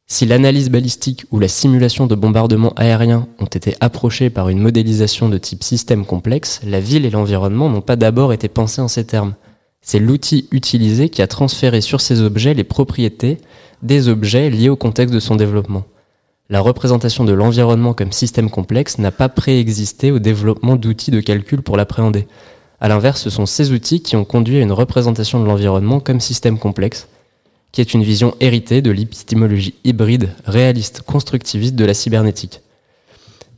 Si 0.07 0.25
l'analyse 0.25 0.69
balistique 0.69 1.25
ou 1.31 1.39
la 1.39 1.47
simulation 1.47 2.07
de 2.07 2.15
bombardement 2.15 2.73
aérien 2.75 3.27
ont 3.39 3.45
été 3.45 3.75
approchés 3.79 4.29
par 4.29 4.49
une 4.49 4.59
modélisation 4.59 5.29
de 5.29 5.37
type 5.37 5.63
système 5.63 6.05
complexe, 6.05 6.59
la 6.65 6.79
ville 6.79 7.05
et 7.05 7.11
l'environnement 7.11 7.69
n'ont 7.69 7.81
pas 7.81 7.95
d'abord 7.95 8.33
été 8.33 8.49
pensés 8.49 8.81
en 8.81 8.87
ces 8.87 9.05
termes. 9.05 9.35
C'est 9.81 9.99
l'outil 9.99 10.47
utilisé 10.51 11.09
qui 11.09 11.21
a 11.21 11.27
transféré 11.27 11.81
sur 11.81 12.01
ces 12.01 12.21
objets 12.21 12.53
les 12.53 12.63
propriétés 12.63 13.39
des 13.81 14.09
objets 14.09 14.49
liés 14.49 14.69
au 14.69 14.75
contexte 14.75 15.13
de 15.13 15.19
son 15.19 15.35
développement. 15.35 15.85
La 16.49 16.59
représentation 16.59 17.23
de 17.23 17.33
l'environnement 17.33 17.93
comme 17.93 18.11
système 18.11 18.49
complexe 18.49 18.99
n'a 18.99 19.11
pas 19.11 19.29
préexisté 19.29 20.11
au 20.11 20.19
développement 20.19 20.75
d'outils 20.75 21.09
de 21.09 21.19
calcul 21.19 21.61
pour 21.61 21.77
l'appréhender. 21.77 22.27
A 22.79 22.89
l'inverse, 22.89 23.21
ce 23.21 23.29
sont 23.29 23.45
ces 23.45 23.71
outils 23.71 24.01
qui 24.01 24.15
ont 24.15 24.25
conduit 24.25 24.57
à 24.57 24.61
une 24.61 24.71
représentation 24.71 25.39
de 25.39 25.45
l'environnement 25.45 25.99
comme 25.99 26.19
système 26.19 26.59
complexe, 26.59 27.07
qui 27.71 27.81
est 27.81 27.93
une 27.93 28.03
vision 28.03 28.35
héritée 28.39 28.81
de 28.81 28.91
l'épistémologie 28.91 29.75
hybride, 29.83 30.29
réaliste, 30.45 31.01
constructiviste 31.01 31.75
de 31.75 31.85
la 31.85 31.93
cybernétique. 31.93 32.61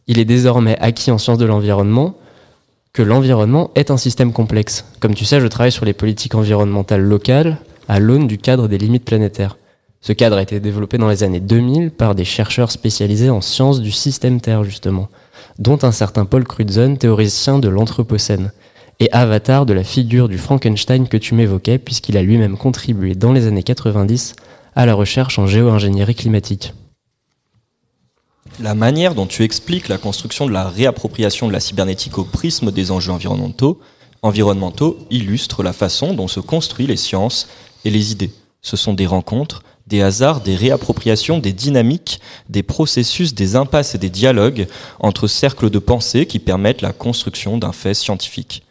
Il 0.07 0.19
est 0.19 0.25
désormais 0.25 0.77
acquis 0.79 1.12
en 1.12 1.17
sciences 1.17 1.38
de 1.38 1.45
l'environnement 1.45 2.15
que 2.93 3.01
l'environnement 3.01 3.71
est 3.73 3.89
un 3.89 3.97
système 3.97 4.32
complexe. 4.32 4.86
Comme 4.99 5.15
tu 5.15 5.25
sais, 5.25 5.41
je 5.41 5.47
travaille 5.47 5.71
sur 5.71 5.84
les 5.84 5.93
politiques 5.93 6.36
environnementales 6.36 7.01
locales 7.01 7.58
à 7.88 7.99
l'aune 7.99 8.27
du 8.27 8.38
cadre 8.38 8.67
des 8.67 8.77
limites 8.77 9.03
planétaires. 9.03 9.58
Ce 9.99 10.13
cadre 10.13 10.38
a 10.38 10.43
été 10.43 10.60
développé 10.60 10.99
dans 10.99 11.10
les 11.10 11.23
années 11.23 11.39
2000 11.39 11.89
par 11.89 12.13
des 12.13 12.23
chercheurs 12.23 12.69
spécialisés 12.69 13.32
en 13.32 13.41
sciences 13.41 13.82
du 13.82 13.91
système 13.91 14.39
Terre, 14.39 14.63
justement, 14.63 15.10
dont 15.58 15.79
un 15.82 15.91
certain 15.91 16.25
Paul 16.25 16.43
Crutzen, 16.43 16.97
théoricien 16.97 17.58
de 17.58 17.67
l'Anthropocène, 17.67 18.51
et 18.99 19.12
avatar 19.12 19.65
de 19.65 19.73
la 19.73 19.84
figure 19.84 20.29
du 20.29 20.38
Frankenstein 20.38 21.08
que 21.08 21.17
tu 21.17 21.34
m'évoquais, 21.34 21.79
puisqu'il 21.79 22.15
a 22.15 22.21
lui-même 22.21 22.58
contribué 22.58 23.15
dans 23.15 23.34
les 23.34 23.47
années 23.47 23.63
90 23.63 24.36
à 24.75 24.86
la 24.86 24.93
recherche 24.93 25.39
en 25.39 25.47
géo-ingénierie 25.47 26.15
climatique. 26.15 26.73
La 28.59 28.75
manière 28.75 29.15
dont 29.15 29.25
tu 29.25 29.43
expliques 29.43 29.87
la 29.87 29.97
construction 29.97 30.45
de 30.45 30.51
la 30.51 30.69
réappropriation 30.69 31.47
de 31.47 31.53
la 31.53 31.59
cybernétique 31.59 32.19
au 32.19 32.23
prisme 32.23 32.71
des 32.71 32.91
enjeux 32.91 33.11
environnementaux, 34.21 34.97
illustre 35.09 35.63
la 35.63 35.73
façon 35.73 36.13
dont 36.13 36.27
se 36.27 36.39
construisent 36.39 36.87
les 36.87 36.95
sciences 36.95 37.47
et 37.83 37.89
les 37.89 38.11
idées. 38.11 38.29
Ce 38.61 38.77
sont 38.77 38.93
des 38.93 39.07
rencontres, 39.07 39.63
des 39.87 40.03
hasards, 40.03 40.41
des 40.41 40.55
réappropriations, 40.55 41.39
des 41.39 41.51
dynamiques, 41.51 42.19
des 42.47 42.63
processus, 42.63 43.33
des 43.33 43.55
impasses 43.55 43.95
et 43.95 43.97
des 43.97 44.11
dialogues 44.11 44.67
entre 44.99 45.27
cercles 45.27 45.71
de 45.71 45.79
pensée 45.79 46.27
qui 46.27 46.39
permettent 46.39 46.81
la 46.81 46.93
construction 46.93 47.57
d'un 47.57 47.73
fait 47.73 47.95
scientifique. 47.95 48.63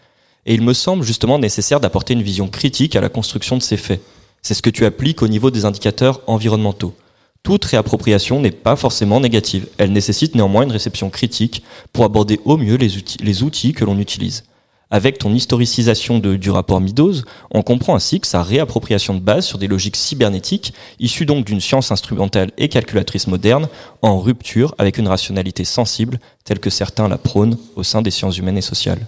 Et 0.46 0.54
il 0.54 0.62
me 0.62 0.74
semble 0.74 1.02
justement 1.02 1.40
nécessaire 1.40 1.80
d'apporter 1.80 2.14
une 2.14 2.22
vision 2.22 2.48
critique 2.48 2.94
à 2.94 3.00
la 3.00 3.08
construction 3.08 3.56
de 3.56 3.62
ces 3.62 3.76
faits. 3.76 4.00
C'est 4.42 4.54
ce 4.54 4.62
que 4.62 4.70
tu 4.70 4.84
appliques 4.84 5.22
au 5.22 5.28
niveau 5.28 5.50
des 5.50 5.64
indicateurs 5.64 6.20
environnementaux. 6.28 6.94
Toute 7.42 7.64
réappropriation 7.64 8.40
n'est 8.40 8.52
pas 8.52 8.76
forcément 8.76 9.18
négative. 9.18 9.66
Elle 9.76 9.92
nécessite 9.92 10.36
néanmoins 10.36 10.62
une 10.62 10.70
réception 10.70 11.10
critique 11.10 11.64
pour 11.92 12.04
aborder 12.04 12.38
au 12.44 12.56
mieux 12.56 12.76
les 12.76 13.42
outils, 13.42 13.72
que 13.72 13.84
l'on 13.84 13.98
utilise. 13.98 14.44
Avec 14.92 15.18
ton 15.18 15.32
historicisation 15.34 16.18
du 16.20 16.50
rapport 16.50 16.80
Meadows, 16.80 17.22
on 17.50 17.62
comprend 17.62 17.96
ainsi 17.96 18.20
que 18.20 18.26
sa 18.28 18.42
réappropriation 18.42 19.14
de 19.14 19.20
base 19.20 19.46
sur 19.46 19.58
des 19.58 19.66
logiques 19.66 19.96
cybernétiques, 19.96 20.74
issues 21.00 21.26
donc 21.26 21.46
d'une 21.46 21.62
science 21.62 21.90
instrumentale 21.90 22.52
et 22.58 22.68
calculatrice 22.68 23.26
moderne, 23.26 23.68
en 24.02 24.20
rupture 24.20 24.74
avec 24.78 24.98
une 24.98 25.08
rationalité 25.08 25.64
sensible, 25.64 26.20
telle 26.44 26.60
que 26.60 26.70
certains 26.70 27.08
la 27.08 27.18
prônent 27.18 27.56
au 27.74 27.82
sein 27.82 28.02
des 28.02 28.10
sciences 28.12 28.38
humaines 28.38 28.58
et 28.58 28.62
sociales. 28.62 29.06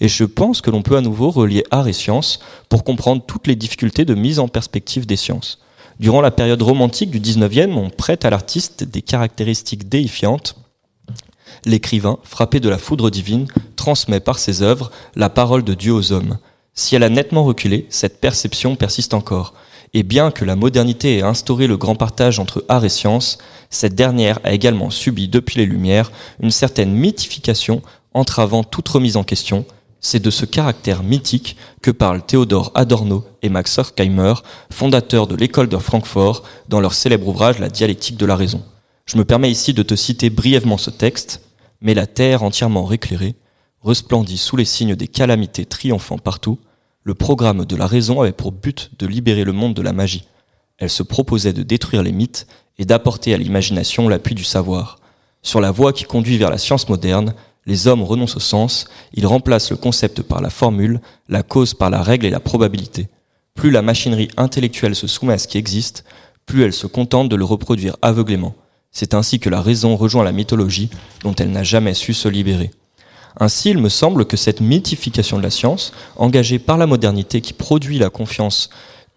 Et 0.00 0.08
je 0.08 0.24
pense 0.24 0.60
que 0.60 0.70
l'on 0.70 0.82
peut 0.82 0.96
à 0.96 1.00
nouveau 1.00 1.30
relier 1.30 1.64
art 1.70 1.88
et 1.88 1.94
science 1.94 2.40
pour 2.68 2.84
comprendre 2.84 3.22
toutes 3.26 3.46
les 3.46 3.56
difficultés 3.56 4.04
de 4.04 4.14
mise 4.14 4.40
en 4.40 4.48
perspective 4.48 5.06
des 5.06 5.16
sciences. 5.16 5.58
Durant 5.98 6.20
la 6.20 6.30
période 6.30 6.60
romantique 6.60 7.10
du 7.10 7.20
19e, 7.20 7.72
on 7.72 7.88
prête 7.88 8.26
à 8.26 8.30
l'artiste 8.30 8.84
des 8.84 9.00
caractéristiques 9.00 9.88
déifiantes. 9.88 10.56
L'écrivain, 11.64 12.18
frappé 12.22 12.60
de 12.60 12.68
la 12.68 12.76
foudre 12.76 13.10
divine, 13.10 13.46
transmet 13.76 14.20
par 14.20 14.38
ses 14.38 14.62
œuvres 14.62 14.90
la 15.14 15.30
parole 15.30 15.64
de 15.64 15.72
Dieu 15.72 15.94
aux 15.94 16.12
hommes. 16.12 16.38
Si 16.74 16.94
elle 16.94 17.02
a 17.02 17.08
nettement 17.08 17.44
reculé, 17.44 17.86
cette 17.88 18.20
perception 18.20 18.76
persiste 18.76 19.14
encore. 19.14 19.54
Et 19.94 20.02
bien 20.02 20.30
que 20.30 20.44
la 20.44 20.56
modernité 20.56 21.16
ait 21.16 21.22
instauré 21.22 21.66
le 21.66 21.78
grand 21.78 21.94
partage 21.94 22.38
entre 22.38 22.62
art 22.68 22.84
et 22.84 22.90
science, 22.90 23.38
cette 23.70 23.94
dernière 23.94 24.38
a 24.44 24.52
également 24.52 24.90
subi 24.90 25.28
depuis 25.28 25.58
les 25.58 25.66
Lumières 25.66 26.12
une 26.40 26.50
certaine 26.50 26.92
mythification 26.92 27.80
entravant 28.12 28.64
toute 28.64 28.88
remise 28.88 29.16
en 29.16 29.24
question, 29.24 29.64
c'est 30.00 30.22
de 30.22 30.30
ce 30.30 30.44
caractère 30.44 31.02
mythique 31.02 31.56
que 31.82 31.90
parlent 31.90 32.24
Théodore 32.24 32.70
Adorno 32.74 33.24
et 33.42 33.48
Max 33.48 33.78
Horkheimer, 33.78 34.34
fondateurs 34.70 35.26
de 35.26 35.36
l'école 35.36 35.68
de 35.68 35.76
Francfort, 35.78 36.42
dans 36.68 36.80
leur 36.80 36.94
célèbre 36.94 37.28
ouvrage 37.28 37.58
La 37.58 37.68
dialectique 37.68 38.16
de 38.16 38.26
la 38.26 38.36
raison. 38.36 38.62
Je 39.06 39.18
me 39.18 39.24
permets 39.24 39.50
ici 39.50 39.72
de 39.72 39.82
te 39.82 39.94
citer 39.94 40.30
brièvement 40.30 40.78
ce 40.78 40.90
texte, 40.90 41.42
mais 41.80 41.94
la 41.94 42.06
terre 42.06 42.42
entièrement 42.42 42.84
réclairée 42.84 43.36
resplendit 43.82 44.38
sous 44.38 44.56
les 44.56 44.64
signes 44.64 44.96
des 44.96 45.08
calamités 45.08 45.64
triomphant 45.64 46.18
partout. 46.18 46.58
Le 47.04 47.14
programme 47.14 47.64
de 47.64 47.76
la 47.76 47.86
raison 47.86 48.20
avait 48.20 48.32
pour 48.32 48.50
but 48.50 48.90
de 48.98 49.06
libérer 49.06 49.44
le 49.44 49.52
monde 49.52 49.74
de 49.74 49.82
la 49.82 49.92
magie. 49.92 50.26
Elle 50.78 50.90
se 50.90 51.04
proposait 51.04 51.52
de 51.52 51.62
détruire 51.62 52.02
les 52.02 52.12
mythes 52.12 52.46
et 52.78 52.84
d'apporter 52.84 53.32
à 53.32 53.38
l'imagination 53.38 54.08
l'appui 54.08 54.34
du 54.34 54.44
savoir. 54.44 54.98
Sur 55.42 55.60
la 55.60 55.70
voie 55.70 55.92
qui 55.92 56.04
conduit 56.04 56.36
vers 56.36 56.50
la 56.50 56.58
science 56.58 56.88
moderne, 56.88 57.34
les 57.66 57.88
hommes 57.88 58.02
renoncent 58.02 58.36
au 58.36 58.40
sens, 58.40 58.86
ils 59.12 59.26
remplacent 59.26 59.70
le 59.70 59.76
concept 59.76 60.22
par 60.22 60.40
la 60.40 60.50
formule, 60.50 61.00
la 61.28 61.42
cause 61.42 61.74
par 61.74 61.90
la 61.90 62.02
règle 62.02 62.26
et 62.26 62.30
la 62.30 62.40
probabilité. 62.40 63.08
Plus 63.54 63.70
la 63.70 63.82
machinerie 63.82 64.28
intellectuelle 64.36 64.94
se 64.94 65.06
soumet 65.06 65.34
à 65.34 65.38
ce 65.38 65.48
qui 65.48 65.58
existe, 65.58 66.04
plus 66.46 66.62
elle 66.62 66.72
se 66.72 66.86
contente 66.86 67.28
de 67.28 67.36
le 67.36 67.44
reproduire 67.44 67.96
aveuglément. 68.02 68.54
C'est 68.92 69.14
ainsi 69.14 69.40
que 69.40 69.50
la 69.50 69.60
raison 69.60 69.96
rejoint 69.96 70.24
la 70.24 70.32
mythologie 70.32 70.90
dont 71.22 71.34
elle 71.34 71.50
n'a 71.50 71.64
jamais 71.64 71.94
su 71.94 72.14
se 72.14 72.28
libérer. 72.28 72.70
Ainsi, 73.38 73.70
il 73.70 73.78
me 73.78 73.90
semble 73.90 74.24
que 74.24 74.36
cette 74.36 74.60
mythification 74.60 75.36
de 75.36 75.42
la 75.42 75.50
science, 75.50 75.92
engagée 76.16 76.58
par 76.58 76.78
la 76.78 76.86
modernité 76.86 77.40
qui 77.40 77.52
produit 77.52 77.98
la 77.98 78.08
confiance 78.08 78.70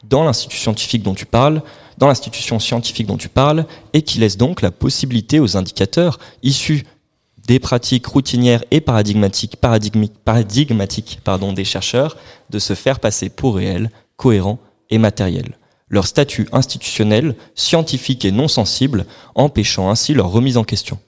dans 0.04 0.24
l'institution 0.24 0.72
scientifique 0.72 1.04
dont 1.04 1.14
tu 1.14 1.26
parles, 1.26 1.62
dans 1.98 2.08
l'institution 2.08 2.60
scientifique 2.60 3.08
dont 3.08 3.18
tu 3.18 3.30
parles, 3.30 3.66
et 3.94 4.02
qui 4.02 4.20
laisse 4.20 4.38
donc 4.38 4.62
la 4.62 4.72
possibilité 4.72 5.40
aux 5.40 5.56
indicateurs 5.56 6.20
issus 6.44 6.84
des 7.50 7.58
pratiques 7.58 8.06
routinières 8.06 8.64
et 8.70 8.80
paradigmatiques, 8.80 9.56
paradigmatiques 9.56 11.20
des 11.56 11.66
chercheurs 11.66 12.16
de 12.52 12.60
se 12.60 12.76
faire 12.76 13.00
passer 13.00 13.30
pour 13.30 13.56
réels, 13.56 13.90
cohérents 14.18 14.60
et 14.92 15.00
matériels. 15.00 15.58
Leur 15.88 16.06
statut 16.06 16.48
institutionnel, 16.52 17.36
scientifique 17.56 18.24
et 18.24 18.32
non 18.32 18.48
sensible, 18.48 19.08
empêchant 19.34 19.90
ainsi 19.90 20.14
leur 20.14 20.30
remise 20.30 20.58
en 20.58 20.64
question. 20.64 21.00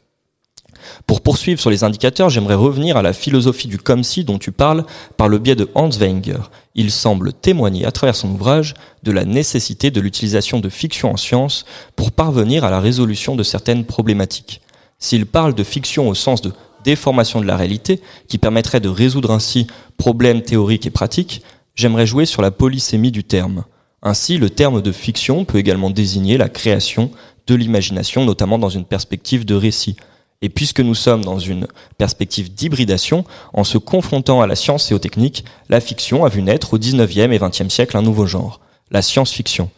Pour 1.06 1.22
poursuivre 1.22 1.62
sur 1.62 1.70
les 1.70 1.84
indicateurs, 1.84 2.32
j'aimerais 2.32 2.56
revenir 2.56 2.98
à 2.98 3.04
la 3.04 3.14
philosophie 3.14 3.68
du 3.68 3.78
comme 3.78 4.04
si 4.04 4.24
dont 4.24 4.40
tu 4.40 4.52
parles 4.52 4.86
par 5.18 5.28
le 5.28 5.38
biais 5.38 5.56
de 5.56 5.70
Hans 5.76 5.90
Wenger. 5.90 6.42
Il 6.74 6.90
semble 6.90 7.34
témoigner 7.34 7.86
à 7.86 7.92
travers 7.92 8.16
son 8.16 8.32
ouvrage 8.32 8.74
de 9.04 9.12
la 9.12 9.26
nécessité 9.26 9.92
de 9.92 10.02
l'utilisation 10.02 10.60
de 10.60 10.70
fiction 10.70 11.12
en 11.12 11.18
science 11.18 11.66
pour 11.96 12.12
parvenir 12.12 12.64
à 12.64 12.72
la 12.72 12.80
résolution 12.80 13.36
de 13.36 13.44
certaines 13.44 13.86
problématiques. 13.86 14.60
S'il 15.02 15.26
parle 15.26 15.56
de 15.56 15.64
fiction 15.64 16.08
au 16.08 16.14
sens 16.14 16.42
de 16.42 16.54
déformation 16.86 17.42
de 17.42 17.46
la 17.46 17.58
réalité, 17.58 18.00
qui 18.28 18.38
permettrait 18.38 18.80
de 18.80 18.88
résoudre 18.88 19.32
ainsi 19.32 19.68
problèmes 19.98 20.44
théoriques 20.44 20.86
et 20.86 20.92
pratiques, 20.92 21.42
j'aimerais 21.76 22.06
jouer 22.06 22.26
sur 22.26 22.42
la 22.42 22.52
polysémie 22.52 23.12
du 23.12 23.24
terme. 23.24 23.66
Ainsi, 24.04 24.38
le 24.38 24.50
terme 24.50 24.82
de 24.82 24.92
fiction 24.92 25.44
peut 25.44 25.58
également 25.58 25.90
désigner 25.90 26.38
la 26.38 26.50
création 26.50 27.12
de 27.48 27.56
l'imagination, 27.56 28.26
notamment 28.26 28.60
dans 28.60 28.70
une 28.70 28.86
perspective 28.86 29.44
de 29.44 29.56
récit. 29.56 29.96
Et 30.44 30.50
puisque 30.50 30.80
nous 30.80 30.96
sommes 30.96 31.26
dans 31.26 31.40
une 31.40 31.68
perspective 31.98 32.54
d'hybridation, 32.54 33.26
en 33.54 33.64
se 33.64 33.78
confrontant 33.80 34.42
à 34.42 34.48
la 34.48 34.56
science 34.56 34.92
et 34.92 34.94
aux 34.94 35.00
techniques, 35.00 35.46
la 35.70 35.82
fiction 35.82 36.26
a 36.26 36.30
vu 36.30 36.44
naître 36.44 36.76
au 36.76 36.78
19e 36.80 37.32
et 37.32 37.40
20e 37.40 37.70
siècle 37.70 37.98
un 37.98 38.02
nouveau 38.02 38.28
genre, 38.28 38.60
la 38.92 39.02
science-fiction. 39.02 39.70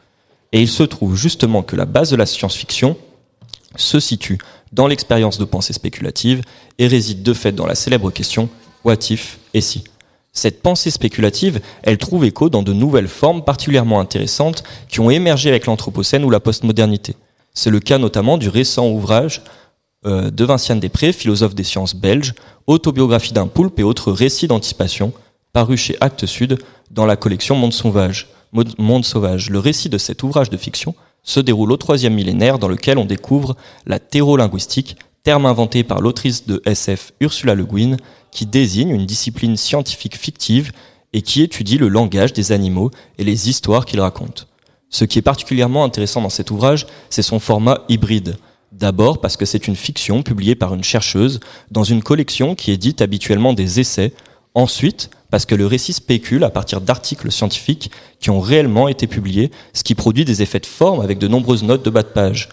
Et 0.51 0.61
il 0.61 0.69
se 0.69 0.83
trouve 0.83 1.15
justement 1.15 1.63
que 1.63 1.75
la 1.75 1.85
base 1.85 2.11
de 2.11 2.15
la 2.17 2.25
science-fiction 2.25 2.97
se 3.75 3.99
situe 3.99 4.37
dans 4.71 4.87
l'expérience 4.87 5.37
de 5.37 5.45
pensée 5.45 5.73
spéculative 5.73 6.41
et 6.79 6.87
réside 6.87 7.23
de 7.23 7.33
fait 7.33 7.51
dans 7.51 7.65
la 7.65 7.75
célèbre 7.75 8.11
question 8.11 8.49
What 8.83 8.97
if 9.09 9.39
et 9.53 9.61
si 9.61 9.83
cette 10.35 10.63
pensée 10.63 10.89
spéculative, 10.89 11.61
elle 11.83 11.99
trouve 11.99 12.25
écho 12.25 12.49
dans 12.49 12.63
de 12.63 12.73
nouvelles 12.73 13.07
formes 13.07 13.43
particulièrement 13.43 13.99
intéressantes 13.99 14.63
qui 14.89 14.99
ont 14.99 15.11
émergé 15.11 15.49
avec 15.49 15.67
l'Anthropocène 15.67 16.25
ou 16.25 16.31
la 16.31 16.39
postmodernité. 16.39 17.15
C'est 17.53 17.69
le 17.69 17.79
cas 17.79 17.99
notamment 17.99 18.39
du 18.39 18.49
récent 18.49 18.87
ouvrage 18.89 19.43
euh, 20.07 20.31
de 20.31 20.43
Vinciane 20.43 20.79
Després, 20.79 21.13
philosophe 21.13 21.53
des 21.53 21.63
sciences 21.63 21.95
belges, 21.95 22.33
Autobiographie 22.65 23.33
d'un 23.33 23.47
poulpe 23.47 23.77
et 23.79 23.83
autres 23.83 24.11
récits 24.11 24.47
d'anticipation, 24.47 25.13
paru 25.51 25.77
chez 25.77 25.97
Actes 26.01 26.25
Sud 26.25 26.57
dans 26.89 27.05
la 27.05 27.15
collection 27.15 27.55
Monde 27.55 27.73
Sauvage. 27.73 28.29
Monde 28.77 29.05
Sauvage. 29.05 29.49
Le 29.49 29.59
récit 29.59 29.89
de 29.89 29.97
cet 29.97 30.23
ouvrage 30.23 30.49
de 30.49 30.57
fiction 30.57 30.95
se 31.23 31.39
déroule 31.39 31.71
au 31.71 31.77
troisième 31.77 32.13
millénaire 32.13 32.59
dans 32.59 32.67
lequel 32.67 32.97
on 32.97 33.05
découvre 33.05 33.55
la 33.85 33.99
thérolinguistique, 33.99 34.97
terme 35.23 35.45
inventé 35.45 35.83
par 35.83 36.01
l'autrice 36.01 36.45
de 36.45 36.61
SF 36.65 37.13
Ursula 37.21 37.55
Le 37.55 37.65
Guin, 37.65 37.97
qui 38.31 38.45
désigne 38.45 38.89
une 38.89 39.05
discipline 39.05 39.57
scientifique 39.57 40.17
fictive 40.17 40.71
et 41.13 41.21
qui 41.21 41.41
étudie 41.41 41.77
le 41.77 41.87
langage 41.87 42.33
des 42.33 42.51
animaux 42.51 42.91
et 43.17 43.23
les 43.23 43.49
histoires 43.49 43.85
qu'ils 43.85 44.01
racontent. 44.01 44.43
Ce 44.89 45.05
qui 45.05 45.19
est 45.19 45.23
particulièrement 45.23 45.85
intéressant 45.85 46.21
dans 46.21 46.29
cet 46.29 46.51
ouvrage, 46.51 46.85
c'est 47.09 47.21
son 47.21 47.39
format 47.39 47.79
hybride. 47.89 48.35
D'abord 48.71 49.21
parce 49.21 49.37
que 49.37 49.45
c'est 49.45 49.67
une 49.67 49.75
fiction 49.75 50.23
publiée 50.23 50.55
par 50.55 50.73
une 50.73 50.83
chercheuse 50.83 51.39
dans 51.71 51.83
une 51.83 52.03
collection 52.03 52.55
qui 52.55 52.71
édite 52.71 53.01
habituellement 53.01 53.53
des 53.53 53.79
essais. 53.79 54.13
Ensuite, 54.55 55.09
parce 55.33 55.47
que 55.47 55.55
le 55.55 55.65
récit 55.65 55.93
spécule 55.93 56.43
à 56.43 56.51
partir 56.51 56.79
d'articles 56.79 57.31
scientifiques 57.31 57.89
qui 58.19 58.29
ont 58.29 58.39
réellement 58.39 58.87
été 58.87 59.07
publiés, 59.07 59.49
ce 59.73 59.83
qui 59.83 59.95
produit 59.95 60.25
des 60.25 60.43
effets 60.43 60.59
de 60.59 60.67
forme 60.67 61.01
avec 61.01 61.17
de 61.17 61.27
nombreuses 61.27 61.63
notes 61.63 61.83
de 61.83 61.89
bas 61.89 62.03
de 62.03 62.09
page. 62.09 62.49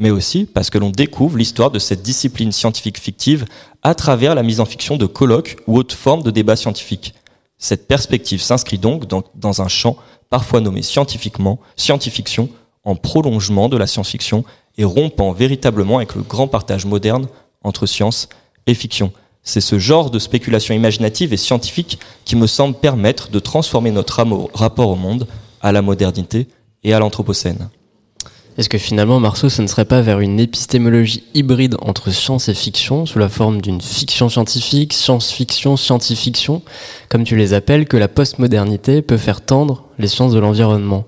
Mais 0.00 0.10
aussi 0.10 0.44
parce 0.44 0.68
que 0.68 0.78
l'on 0.78 0.90
découvre 0.90 1.38
l'histoire 1.38 1.70
de 1.70 1.78
cette 1.78 2.02
discipline 2.02 2.50
scientifique 2.50 2.98
fictive 2.98 3.44
à 3.84 3.94
travers 3.94 4.34
la 4.34 4.42
mise 4.42 4.58
en 4.58 4.64
fiction 4.64 4.96
de 4.96 5.06
colloques 5.06 5.58
ou 5.68 5.78
autres 5.78 5.94
formes 5.94 6.24
de 6.24 6.32
débats 6.32 6.56
scientifiques. 6.56 7.14
Cette 7.58 7.86
perspective 7.86 8.42
s'inscrit 8.42 8.78
donc 8.78 9.06
dans, 9.06 9.62
un 9.62 9.68
champ 9.68 9.96
parfois 10.28 10.60
nommé 10.60 10.82
scientifiquement 10.82 11.60
scientifiction 11.76 12.48
en 12.82 12.96
prolongement 12.96 13.68
de 13.68 13.76
la 13.76 13.86
science-fiction 13.86 14.42
et 14.78 14.84
rompant 14.84 15.30
véritablement 15.30 15.98
avec 15.98 16.16
le 16.16 16.22
grand 16.22 16.48
partage 16.48 16.86
moderne 16.86 17.28
entre 17.62 17.86
science 17.86 18.28
et 18.66 18.74
fiction. 18.74 19.12
C'est 19.46 19.60
ce 19.60 19.78
genre 19.78 20.10
de 20.10 20.18
spéculation 20.18 20.74
imaginative 20.74 21.32
et 21.32 21.36
scientifique 21.36 22.00
qui 22.24 22.34
me 22.34 22.48
semble 22.48 22.74
permettre 22.74 23.30
de 23.30 23.38
transformer 23.38 23.92
notre 23.92 24.22
rapport 24.52 24.90
au 24.90 24.96
monde, 24.96 25.28
à 25.62 25.70
la 25.72 25.82
modernité 25.82 26.48
et 26.82 26.92
à 26.92 26.98
l'anthropocène. 26.98 27.70
Est-ce 28.58 28.68
que 28.68 28.78
finalement, 28.78 29.20
Marceau, 29.20 29.48
ce 29.48 29.62
ne 29.62 29.66
serait 29.68 29.84
pas 29.84 30.00
vers 30.00 30.18
une 30.18 30.40
épistémologie 30.40 31.24
hybride 31.34 31.76
entre 31.80 32.10
science 32.10 32.48
et 32.48 32.54
fiction, 32.54 33.06
sous 33.06 33.18
la 33.18 33.28
forme 33.28 33.60
d'une 33.60 33.80
fiction 33.80 34.28
scientifique, 34.28 34.94
science-fiction, 34.94 35.76
scientifiction, 35.76 36.62
comme 37.08 37.22
tu 37.22 37.36
les 37.36 37.54
appelles, 37.54 37.86
que 37.86 37.96
la 37.96 38.08
postmodernité 38.08 39.00
peut 39.00 39.18
faire 39.18 39.42
tendre 39.42 39.84
les 39.98 40.08
sciences 40.08 40.32
de 40.32 40.40
l'environnement? 40.40 41.04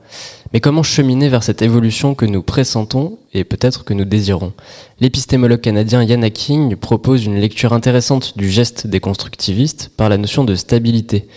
Mais 0.52 0.61
comment 0.61 0.82
cheminer 0.82 1.28
vers 1.28 1.42
cette 1.42 1.62
évolution 1.62 2.14
que 2.14 2.24
nous 2.24 2.42
pressentons 2.42 3.18
et 3.34 3.44
peut-être 3.44 3.84
que 3.84 3.94
nous 3.94 4.04
désirons? 4.04 4.52
L'épistémologue 5.00 5.61
canadien 5.61 6.02
Yann 6.02 6.30
King 6.30 6.76
propose 6.76 7.26
une 7.26 7.38
lecture 7.38 7.72
intéressante 7.72 8.37
du 8.37 8.50
geste 8.50 8.87
des 8.87 9.00
constructivistes 9.00 9.90
par 9.96 10.08
la 10.08 10.16
notion 10.16 10.44
de 10.44 10.54
stabilité. 10.54 11.28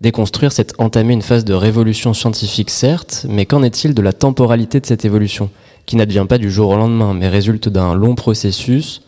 Déconstruire, 0.00 0.52
c'est 0.52 0.72
entamer 0.80 1.12
une 1.12 1.22
phase 1.22 1.44
de 1.44 1.52
révolution 1.52 2.14
scientifique, 2.14 2.70
certes, 2.70 3.26
mais 3.28 3.44
qu'en 3.44 3.62
est-il 3.62 3.92
de 3.92 4.00
la 4.02 4.14
temporalité 4.14 4.80
de 4.80 4.86
cette 4.86 5.04
évolution, 5.04 5.50
qui 5.84 5.96
n'advient 5.96 6.26
pas 6.28 6.38
du 6.38 6.50
jour 6.50 6.70
au 6.70 6.76
lendemain, 6.76 7.12
mais 7.12 7.28
résulte 7.28 7.68
d'un 7.68 7.94
long 7.94 8.14
processus 8.14 9.02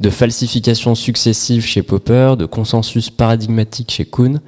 de 0.00 0.10
falsification 0.10 0.94
successive 0.94 1.66
chez 1.66 1.82
Popper, 1.82 2.34
de 2.38 2.46
consensus 2.46 3.10
paradigmatique 3.10 3.90
chez 3.90 4.04
Kuhn, 4.04 4.40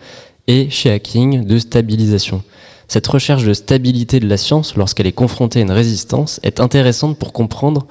et 0.46 0.70
chez 0.70 0.90
Hacking, 0.90 1.44
de 1.44 1.58
stabilisation? 1.58 2.42
Cette 2.90 3.06
recherche 3.06 3.44
de 3.44 3.54
stabilité 3.54 4.18
de 4.18 4.26
la 4.26 4.36
science, 4.36 4.74
lorsqu'elle 4.74 5.06
est 5.06 5.12
confrontée 5.12 5.60
à 5.60 5.62
une 5.62 5.70
résistance, 5.70 6.40
est 6.42 6.58
intéressante 6.58 7.16
pour 7.16 7.32
comprendre 7.32 7.86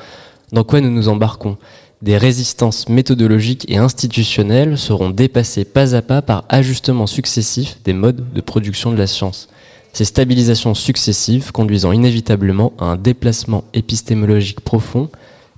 dans 0.51 0.65
quoi 0.65 0.81
nous 0.81 0.91
nous 0.91 1.07
embarquons 1.07 1.55
des 2.01 2.17
résistances 2.17 2.89
méthodologiques 2.89 3.63
et 3.71 3.77
institutionnelles 3.77 4.77
seront 4.77 5.09
dépassées 5.09 5.63
pas 5.63 5.95
à 5.95 6.01
pas 6.01 6.21
par 6.21 6.43
ajustements 6.49 7.07
successifs 7.07 7.77
des 7.85 7.93
modes 7.93 8.33
de 8.33 8.41
production 8.41 8.91
de 8.91 8.97
la 8.97 9.07
science. 9.07 9.47
Ces 9.93 10.03
stabilisations 10.03 10.73
successives 10.73 11.53
conduisant 11.53 11.93
inévitablement 11.93 12.73
à 12.77 12.83
un 12.83 12.95
déplacement 12.97 13.63
épistémologique 13.73 14.59
profond, 14.59 15.09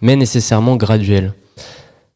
mais 0.02 0.16
nécessairement 0.16 0.76
graduel. 0.76 1.34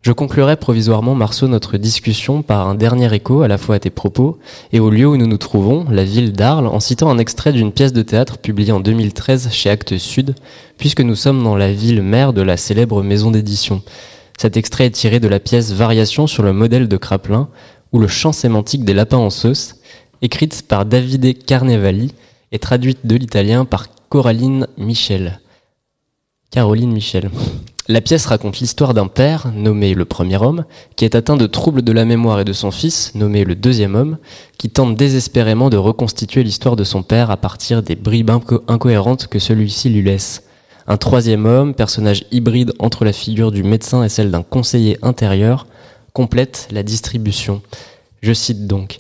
Je 0.05 0.11
conclurai 0.11 0.55
provisoirement, 0.55 1.15
Marceau, 1.15 1.47
notre 1.47 1.77
discussion 1.79 2.43
par 2.43 2.67
un 2.67 2.75
dernier 2.75 3.11
écho 3.11 3.41
à 3.41 3.47
la 3.47 3.57
fois 3.57 3.73
à 3.73 3.79
tes 3.79 3.89
propos 3.89 4.37
et 4.71 4.79
au 4.79 4.91
lieu 4.91 5.07
où 5.07 5.17
nous 5.17 5.25
nous 5.25 5.39
trouvons, 5.39 5.83
la 5.89 6.03
ville 6.03 6.31
d'Arles, 6.31 6.67
en 6.67 6.79
citant 6.79 7.09
un 7.09 7.17
extrait 7.17 7.51
d'une 7.51 7.71
pièce 7.71 7.91
de 7.91 8.03
théâtre 8.03 8.37
publiée 8.37 8.71
en 8.71 8.79
2013 8.79 9.49
chez 9.51 9.71
Actes 9.71 9.97
Sud, 9.97 10.35
puisque 10.77 11.01
nous 11.01 11.15
sommes 11.15 11.43
dans 11.43 11.55
la 11.55 11.73
ville 11.73 12.03
mère 12.03 12.33
de 12.33 12.43
la 12.43 12.55
célèbre 12.55 13.01
maison 13.01 13.31
d'édition. 13.31 13.81
Cet 14.37 14.57
extrait 14.57 14.85
est 14.85 14.91
tiré 14.91 15.19
de 15.19 15.27
la 15.27 15.39
pièce 15.39 15.71
Variation 15.71 16.27
sur 16.27 16.43
le 16.43 16.53
modèle 16.53 16.87
de 16.87 16.97
Kraplin, 16.97 17.49
ou 17.91 17.97
le 17.97 18.07
chant 18.07 18.31
sémantique 18.31 18.85
des 18.85 18.93
lapins 18.93 19.17
en 19.17 19.31
sauce, 19.31 19.77
écrite 20.21 20.67
par 20.67 20.85
Davide 20.85 21.43
Carnevali 21.45 22.13
et 22.51 22.59
traduite 22.59 23.07
de 23.07 23.15
l'italien 23.15 23.65
par 23.65 23.87
Coraline 24.09 24.67
Michel. 24.77 25.39
Caroline 26.51 26.91
Michel. 26.91 27.31
La 27.87 28.01
pièce 28.01 28.25
raconte 28.25 28.59
l'histoire 28.59 28.95
d'un 28.95 29.05
père, 29.05 29.51
nommé 29.53 29.93
le 29.93 30.05
premier 30.05 30.41
homme, 30.41 30.65
qui 30.95 31.05
est 31.05 31.13
atteint 31.13 31.37
de 31.37 31.45
troubles 31.45 31.83
de 31.83 31.91
la 31.91 32.03
mémoire 32.03 32.39
et 32.39 32.45
de 32.45 32.53
son 32.53 32.71
fils, 32.71 33.13
nommé 33.13 33.43
le 33.43 33.53
deuxième 33.53 33.93
homme, 33.93 34.17
qui 34.57 34.71
tente 34.71 34.95
désespérément 34.95 35.69
de 35.69 35.77
reconstituer 35.77 36.41
l'histoire 36.41 36.75
de 36.75 36.83
son 36.83 37.03
père 37.03 37.29
à 37.29 37.37
partir 37.37 37.83
des 37.83 37.95
bribes 37.95 38.31
inco 38.31 38.63
incohérentes 38.67 39.27
que 39.27 39.37
celui-ci 39.37 39.89
lui 39.89 40.01
laisse. 40.01 40.41
Un 40.87 40.97
troisième 40.97 41.45
homme, 41.45 41.75
personnage 41.75 42.25
hybride 42.31 42.73
entre 42.79 43.05
la 43.05 43.13
figure 43.13 43.51
du 43.51 43.63
médecin 43.63 44.03
et 44.03 44.09
celle 44.09 44.31
d'un 44.31 44.43
conseiller 44.43 44.97
intérieur, 45.03 45.67
complète 46.11 46.67
la 46.71 46.81
distribution. 46.81 47.61
Je 48.23 48.33
cite 48.33 48.65
donc, 48.65 48.99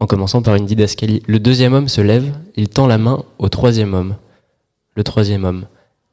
en 0.00 0.06
commençant 0.06 0.42
par 0.42 0.56
une 0.56 0.66
didascalie, 0.66 1.22
le 1.28 1.38
deuxième 1.38 1.72
homme 1.72 1.88
se 1.88 2.00
lève, 2.00 2.32
il 2.56 2.68
tend 2.68 2.88
la 2.88 2.98
main 2.98 3.22
au 3.38 3.48
troisième 3.48 3.94
homme. 3.94 4.16
Le 4.96 5.04
troisième 5.04 5.44
homme. 5.44 5.66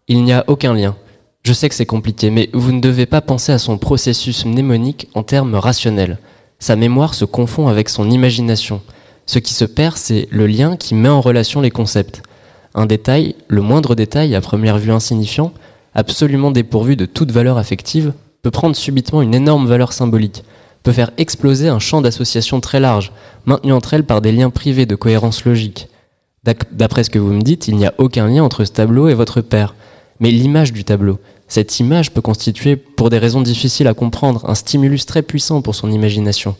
Il 0.08 0.24
n'y 0.24 0.34
a 0.34 0.44
aucun 0.48 0.76
lien. 0.76 0.96
Je 1.44 1.52
sais 1.52 1.68
que 1.68 1.76
c'est 1.76 1.86
compliqué, 1.86 2.30
mais 2.30 2.50
vous 2.54 2.72
ne 2.72 2.80
devez 2.80 3.06
pas 3.06 3.20
penser 3.20 3.52
à 3.52 3.58
son 3.58 3.78
processus 3.78 4.46
mnémonique 4.46 5.10
en 5.14 5.24
termes 5.24 5.56
rationnels. 5.56 6.18
Sa 6.58 6.78
mémoire 6.78 7.14
se 7.14 7.26
confond 7.26 7.68
avec 7.68 7.90
son 7.90 8.10
imagination. 8.10 8.82
Ce 9.26 9.40
qui 9.40 9.54
se 9.54 9.66
perd, 9.66 9.98
c'est 9.98 10.30
le 10.32 10.48
lien 10.48 10.78
qui 10.78 10.96
met 10.96 11.10
en 11.10 11.20
relation 11.20 11.60
les 11.60 11.70
concepts. 11.70 12.24
Un 12.76 12.86
détail, 12.86 13.36
le 13.50 13.62
moindre 13.62 13.94
détail, 13.94 14.36
à 14.36 14.42
première 14.42 14.78
vue 14.78 14.94
insignifiant, 14.94 15.52
absolument 15.94 16.50
dépourvu 16.50 16.96
de 16.96 17.06
toute 17.06 17.32
valeur 17.32 17.58
affective, 17.58 18.14
peut 18.42 18.50
prendre 18.50 18.78
subitement 18.78 19.22
une 19.22 19.36
énorme 19.36 19.68
valeur 19.68 19.92
symbolique, 19.92 20.46
peut 20.82 20.94
faire 20.94 21.12
exploser 21.18 21.68
un 21.68 21.80
champ 21.80 22.00
d'association 22.00 22.62
très 22.62 22.80
large, 22.80 23.12
maintenu 23.46 23.74
entre 23.74 23.94
elles 23.94 24.06
par 24.06 24.22
des 24.22 24.32
liens 24.32 24.50
privés 24.50 24.86
de 24.86 24.96
cohérence 24.96 25.44
logique. 25.44 25.90
D'après 26.72 27.04
ce 27.04 27.10
que 27.10 27.20
vous 27.20 27.34
me 27.34 27.42
dites, 27.42 27.68
il 27.68 27.76
n'y 27.76 27.86
a 27.86 27.94
aucun 27.98 28.28
lien 28.28 28.44
entre 28.44 28.64
ce 28.64 28.72
tableau 28.72 29.10
et 29.10 29.14
votre 29.14 29.42
père. 29.42 29.76
Mais 30.20 30.32
l'image 30.32 30.74
du 30.74 30.84
tableau, 30.84 31.20
cette 31.48 31.80
image 31.80 32.12
peut 32.12 32.22
constituer, 32.22 32.76
pour 32.76 33.10
des 33.10 33.18
raisons 33.18 33.42
difficiles 33.42 33.88
à 33.88 33.94
comprendre, 33.94 34.50
un 34.50 34.56
stimulus 34.56 35.06
très 35.06 35.22
puissant 35.22 35.62
pour 35.62 35.76
son 35.76 35.92
imagination. 35.92 36.56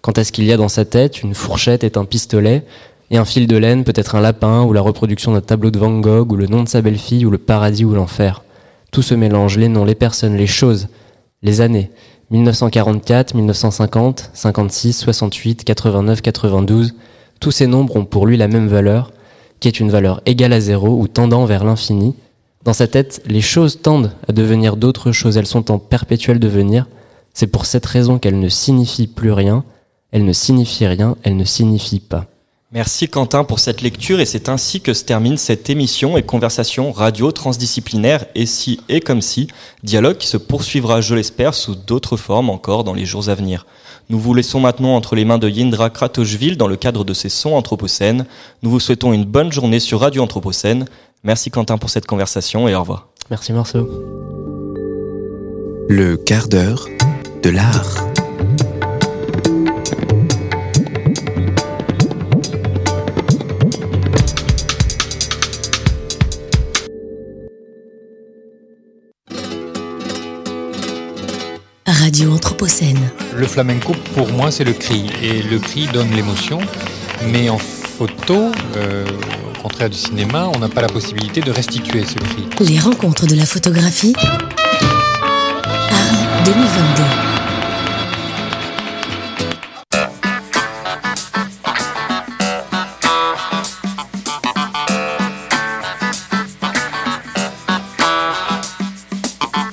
Quant 0.00 0.12
à 0.12 0.24
ce 0.24 0.32
qu'il 0.32 0.44
y 0.44 0.52
a 0.52 0.56
dans 0.56 0.68
sa 0.68 0.84
tête, 0.84 1.22
une 1.22 1.34
fourchette 1.34 1.84
est 1.84 1.96
un 1.96 2.04
pistolet, 2.04 2.64
et 3.10 3.18
un 3.18 3.24
fil 3.24 3.46
de 3.46 3.56
laine 3.56 3.84
peut 3.84 3.92
être 3.96 4.14
un 4.14 4.20
lapin, 4.20 4.62
ou 4.62 4.72
la 4.72 4.80
reproduction 4.80 5.32
d'un 5.32 5.40
tableau 5.40 5.70
de 5.70 5.78
Van 5.78 5.98
Gogh, 5.98 6.32
ou 6.32 6.36
le 6.36 6.46
nom 6.46 6.62
de 6.62 6.68
sa 6.68 6.80
belle-fille, 6.80 7.26
ou 7.26 7.30
le 7.30 7.38
paradis 7.38 7.84
ou 7.84 7.92
l'enfer. 7.92 8.42
Tout 8.92 9.02
se 9.02 9.14
mélange, 9.14 9.58
les 9.58 9.68
noms, 9.68 9.84
les 9.84 9.94
personnes, 9.94 10.36
les 10.36 10.46
choses, 10.46 10.88
les 11.42 11.60
années. 11.60 11.90
1944, 12.30 13.34
1950, 13.34 14.30
56, 14.32 14.92
68, 14.92 15.64
89, 15.64 16.22
92, 16.22 16.94
tous 17.40 17.50
ces 17.50 17.66
nombres 17.66 17.96
ont 17.96 18.04
pour 18.04 18.26
lui 18.26 18.36
la 18.36 18.48
même 18.48 18.68
valeur, 18.68 19.12
qui 19.58 19.68
est 19.68 19.80
une 19.80 19.90
valeur 19.90 20.22
égale 20.26 20.52
à 20.52 20.60
zéro 20.60 20.98
ou 21.00 21.08
tendant 21.08 21.44
vers 21.44 21.64
l'infini. 21.64 22.14
Dans 22.62 22.74
sa 22.74 22.86
tête, 22.86 23.22
les 23.26 23.40
choses 23.40 23.80
tendent 23.80 24.12
à 24.28 24.32
devenir 24.32 24.76
d'autres 24.76 25.12
choses, 25.12 25.38
elles 25.38 25.46
sont 25.46 25.70
en 25.70 25.78
perpétuel 25.78 26.38
devenir. 26.38 26.86
C'est 27.32 27.46
pour 27.46 27.64
cette 27.64 27.86
raison 27.86 28.18
qu'elles 28.18 28.38
ne 28.38 28.50
signifient 28.50 29.06
plus 29.06 29.32
rien, 29.32 29.64
elles 30.12 30.26
ne 30.26 30.32
signifient 30.34 30.86
rien, 30.86 31.16
elles 31.22 31.36
ne 31.36 31.44
signifient 31.44 32.00
pas. 32.00 32.26
Merci 32.72 33.08
Quentin 33.08 33.44
pour 33.44 33.58
cette 33.58 33.80
lecture 33.80 34.20
et 34.20 34.26
c'est 34.26 34.48
ainsi 34.48 34.80
que 34.80 34.92
se 34.92 35.04
termine 35.04 35.36
cette 35.36 35.70
émission 35.70 36.16
et 36.16 36.22
conversation 36.22 36.92
radio 36.92 37.32
transdisciplinaire 37.32 38.26
et 38.36 38.46
si 38.46 38.80
et 38.88 39.00
comme 39.00 39.22
si, 39.22 39.48
dialogue 39.82 40.18
qui 40.18 40.28
se 40.28 40.36
poursuivra, 40.36 41.00
je 41.00 41.16
l'espère, 41.16 41.54
sous 41.54 41.74
d'autres 41.74 42.16
formes 42.16 42.50
encore 42.50 42.84
dans 42.84 42.94
les 42.94 43.06
jours 43.06 43.28
à 43.28 43.34
venir. 43.34 43.66
Nous 44.08 44.20
vous 44.20 44.34
laissons 44.34 44.60
maintenant 44.60 44.94
entre 44.94 45.16
les 45.16 45.24
mains 45.24 45.38
de 45.38 45.48
Yindra 45.48 45.90
Kratochville 45.90 46.56
dans 46.56 46.68
le 46.68 46.76
cadre 46.76 47.04
de 47.04 47.14
ces 47.14 47.28
sons 47.28 47.54
anthropocènes. 47.54 48.26
Nous 48.62 48.70
vous 48.70 48.80
souhaitons 48.80 49.12
une 49.12 49.24
bonne 49.24 49.50
journée 49.50 49.80
sur 49.80 50.00
Radio 50.00 50.22
Anthropocène. 50.22 50.84
Merci 51.22 51.50
Quentin 51.50 51.76
pour 51.76 51.90
cette 51.90 52.06
conversation 52.06 52.66
et 52.66 52.74
au 52.74 52.80
revoir. 52.80 53.08
Merci 53.30 53.52
Marceau. 53.52 53.86
Le 55.88 56.16
quart 56.16 56.48
d'heure 56.48 56.88
de 57.42 57.50
l'art. 57.50 58.06
Radio 71.86 72.32
Anthropocène. 72.32 73.10
Le 73.36 73.46
flamenco, 73.46 73.92
pour 74.14 74.28
moi, 74.32 74.50
c'est 74.50 74.64
le 74.64 74.72
cri. 74.72 75.10
Et 75.22 75.42
le 75.42 75.58
cri 75.58 75.86
donne 75.92 76.10
l'émotion. 76.12 76.60
Mais 77.30 77.50
en 77.50 77.58
photo, 77.58 78.50
euh, 78.76 79.04
contraire 79.60 79.90
du 79.90 79.96
cinéma, 79.96 80.50
on 80.54 80.58
n'a 80.58 80.68
pas 80.68 80.80
la 80.80 80.88
possibilité 80.88 81.40
de 81.40 81.50
restituer 81.50 82.04
ce 82.04 82.14
cri. 82.14 82.46
Les 82.60 82.78
rencontres 82.78 83.26
de 83.26 83.34
la 83.34 83.44
photographie. 83.46 84.14
Arles 85.90 86.44
2022. 86.44 87.02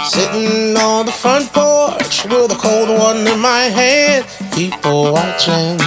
Sitting 0.09 0.75
on 0.77 1.05
the 1.05 1.11
front 1.11 1.51
porch 1.53 2.25
with 2.25 2.51
a 2.51 2.55
cold 2.55 2.89
one 2.89 3.27
in 3.27 3.39
my 3.39 3.69
hand, 3.69 4.25
people 4.53 5.13
watching. 5.13 5.86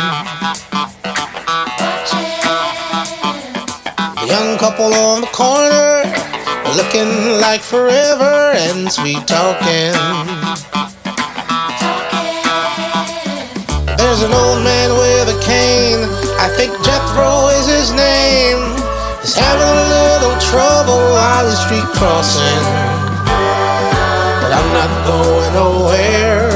Couple 4.80 4.98
on 4.98 5.20
the 5.20 5.26
corner, 5.26 6.04
looking 6.74 7.40
like 7.40 7.60
forever 7.60 8.52
and 8.56 8.90
sweet 8.90 9.20
talking. 9.26 9.92
There's 13.98 14.22
an 14.22 14.32
old 14.32 14.64
man 14.64 14.90
with 14.96 15.36
a 15.36 15.38
cane, 15.44 16.08
I 16.40 16.48
think 16.56 16.72
Jethro 16.82 17.48
is 17.60 17.66
his 17.68 17.92
name. 17.92 18.60
He's 19.20 19.36
having 19.36 19.68
a 19.68 19.86
little 20.00 20.36
trouble 20.48 21.04
on 21.12 21.44
the 21.44 21.56
street 21.56 21.88
crossing. 21.98 22.64
But 24.40 24.52
I'm 24.56 24.70
not 24.72 24.90
going 25.06 25.52
nowhere. 25.52 26.48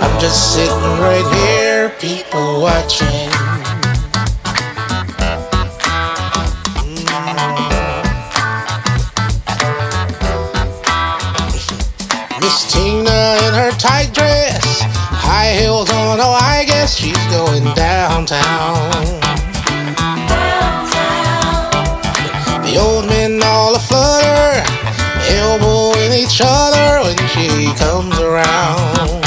I'm 0.00 0.20
just 0.20 0.54
sitting 0.54 1.00
right 1.04 1.26
here, 1.44 1.90
people 2.00 2.62
watching. 2.62 3.37
Downtown. 18.28 19.20
The 22.62 22.76
old 22.78 23.06
men 23.06 23.40
all 23.42 23.74
aflutter, 23.76 24.62
elbowing 25.30 26.12
each 26.12 26.40
other 26.44 27.02
when 27.04 27.16
she 27.28 27.72
comes 27.78 28.18
around. 28.18 29.17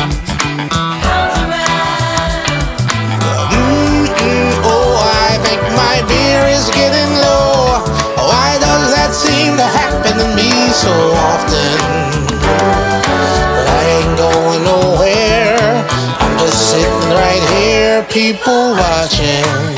People 18.12 18.74
watching. 18.74 19.71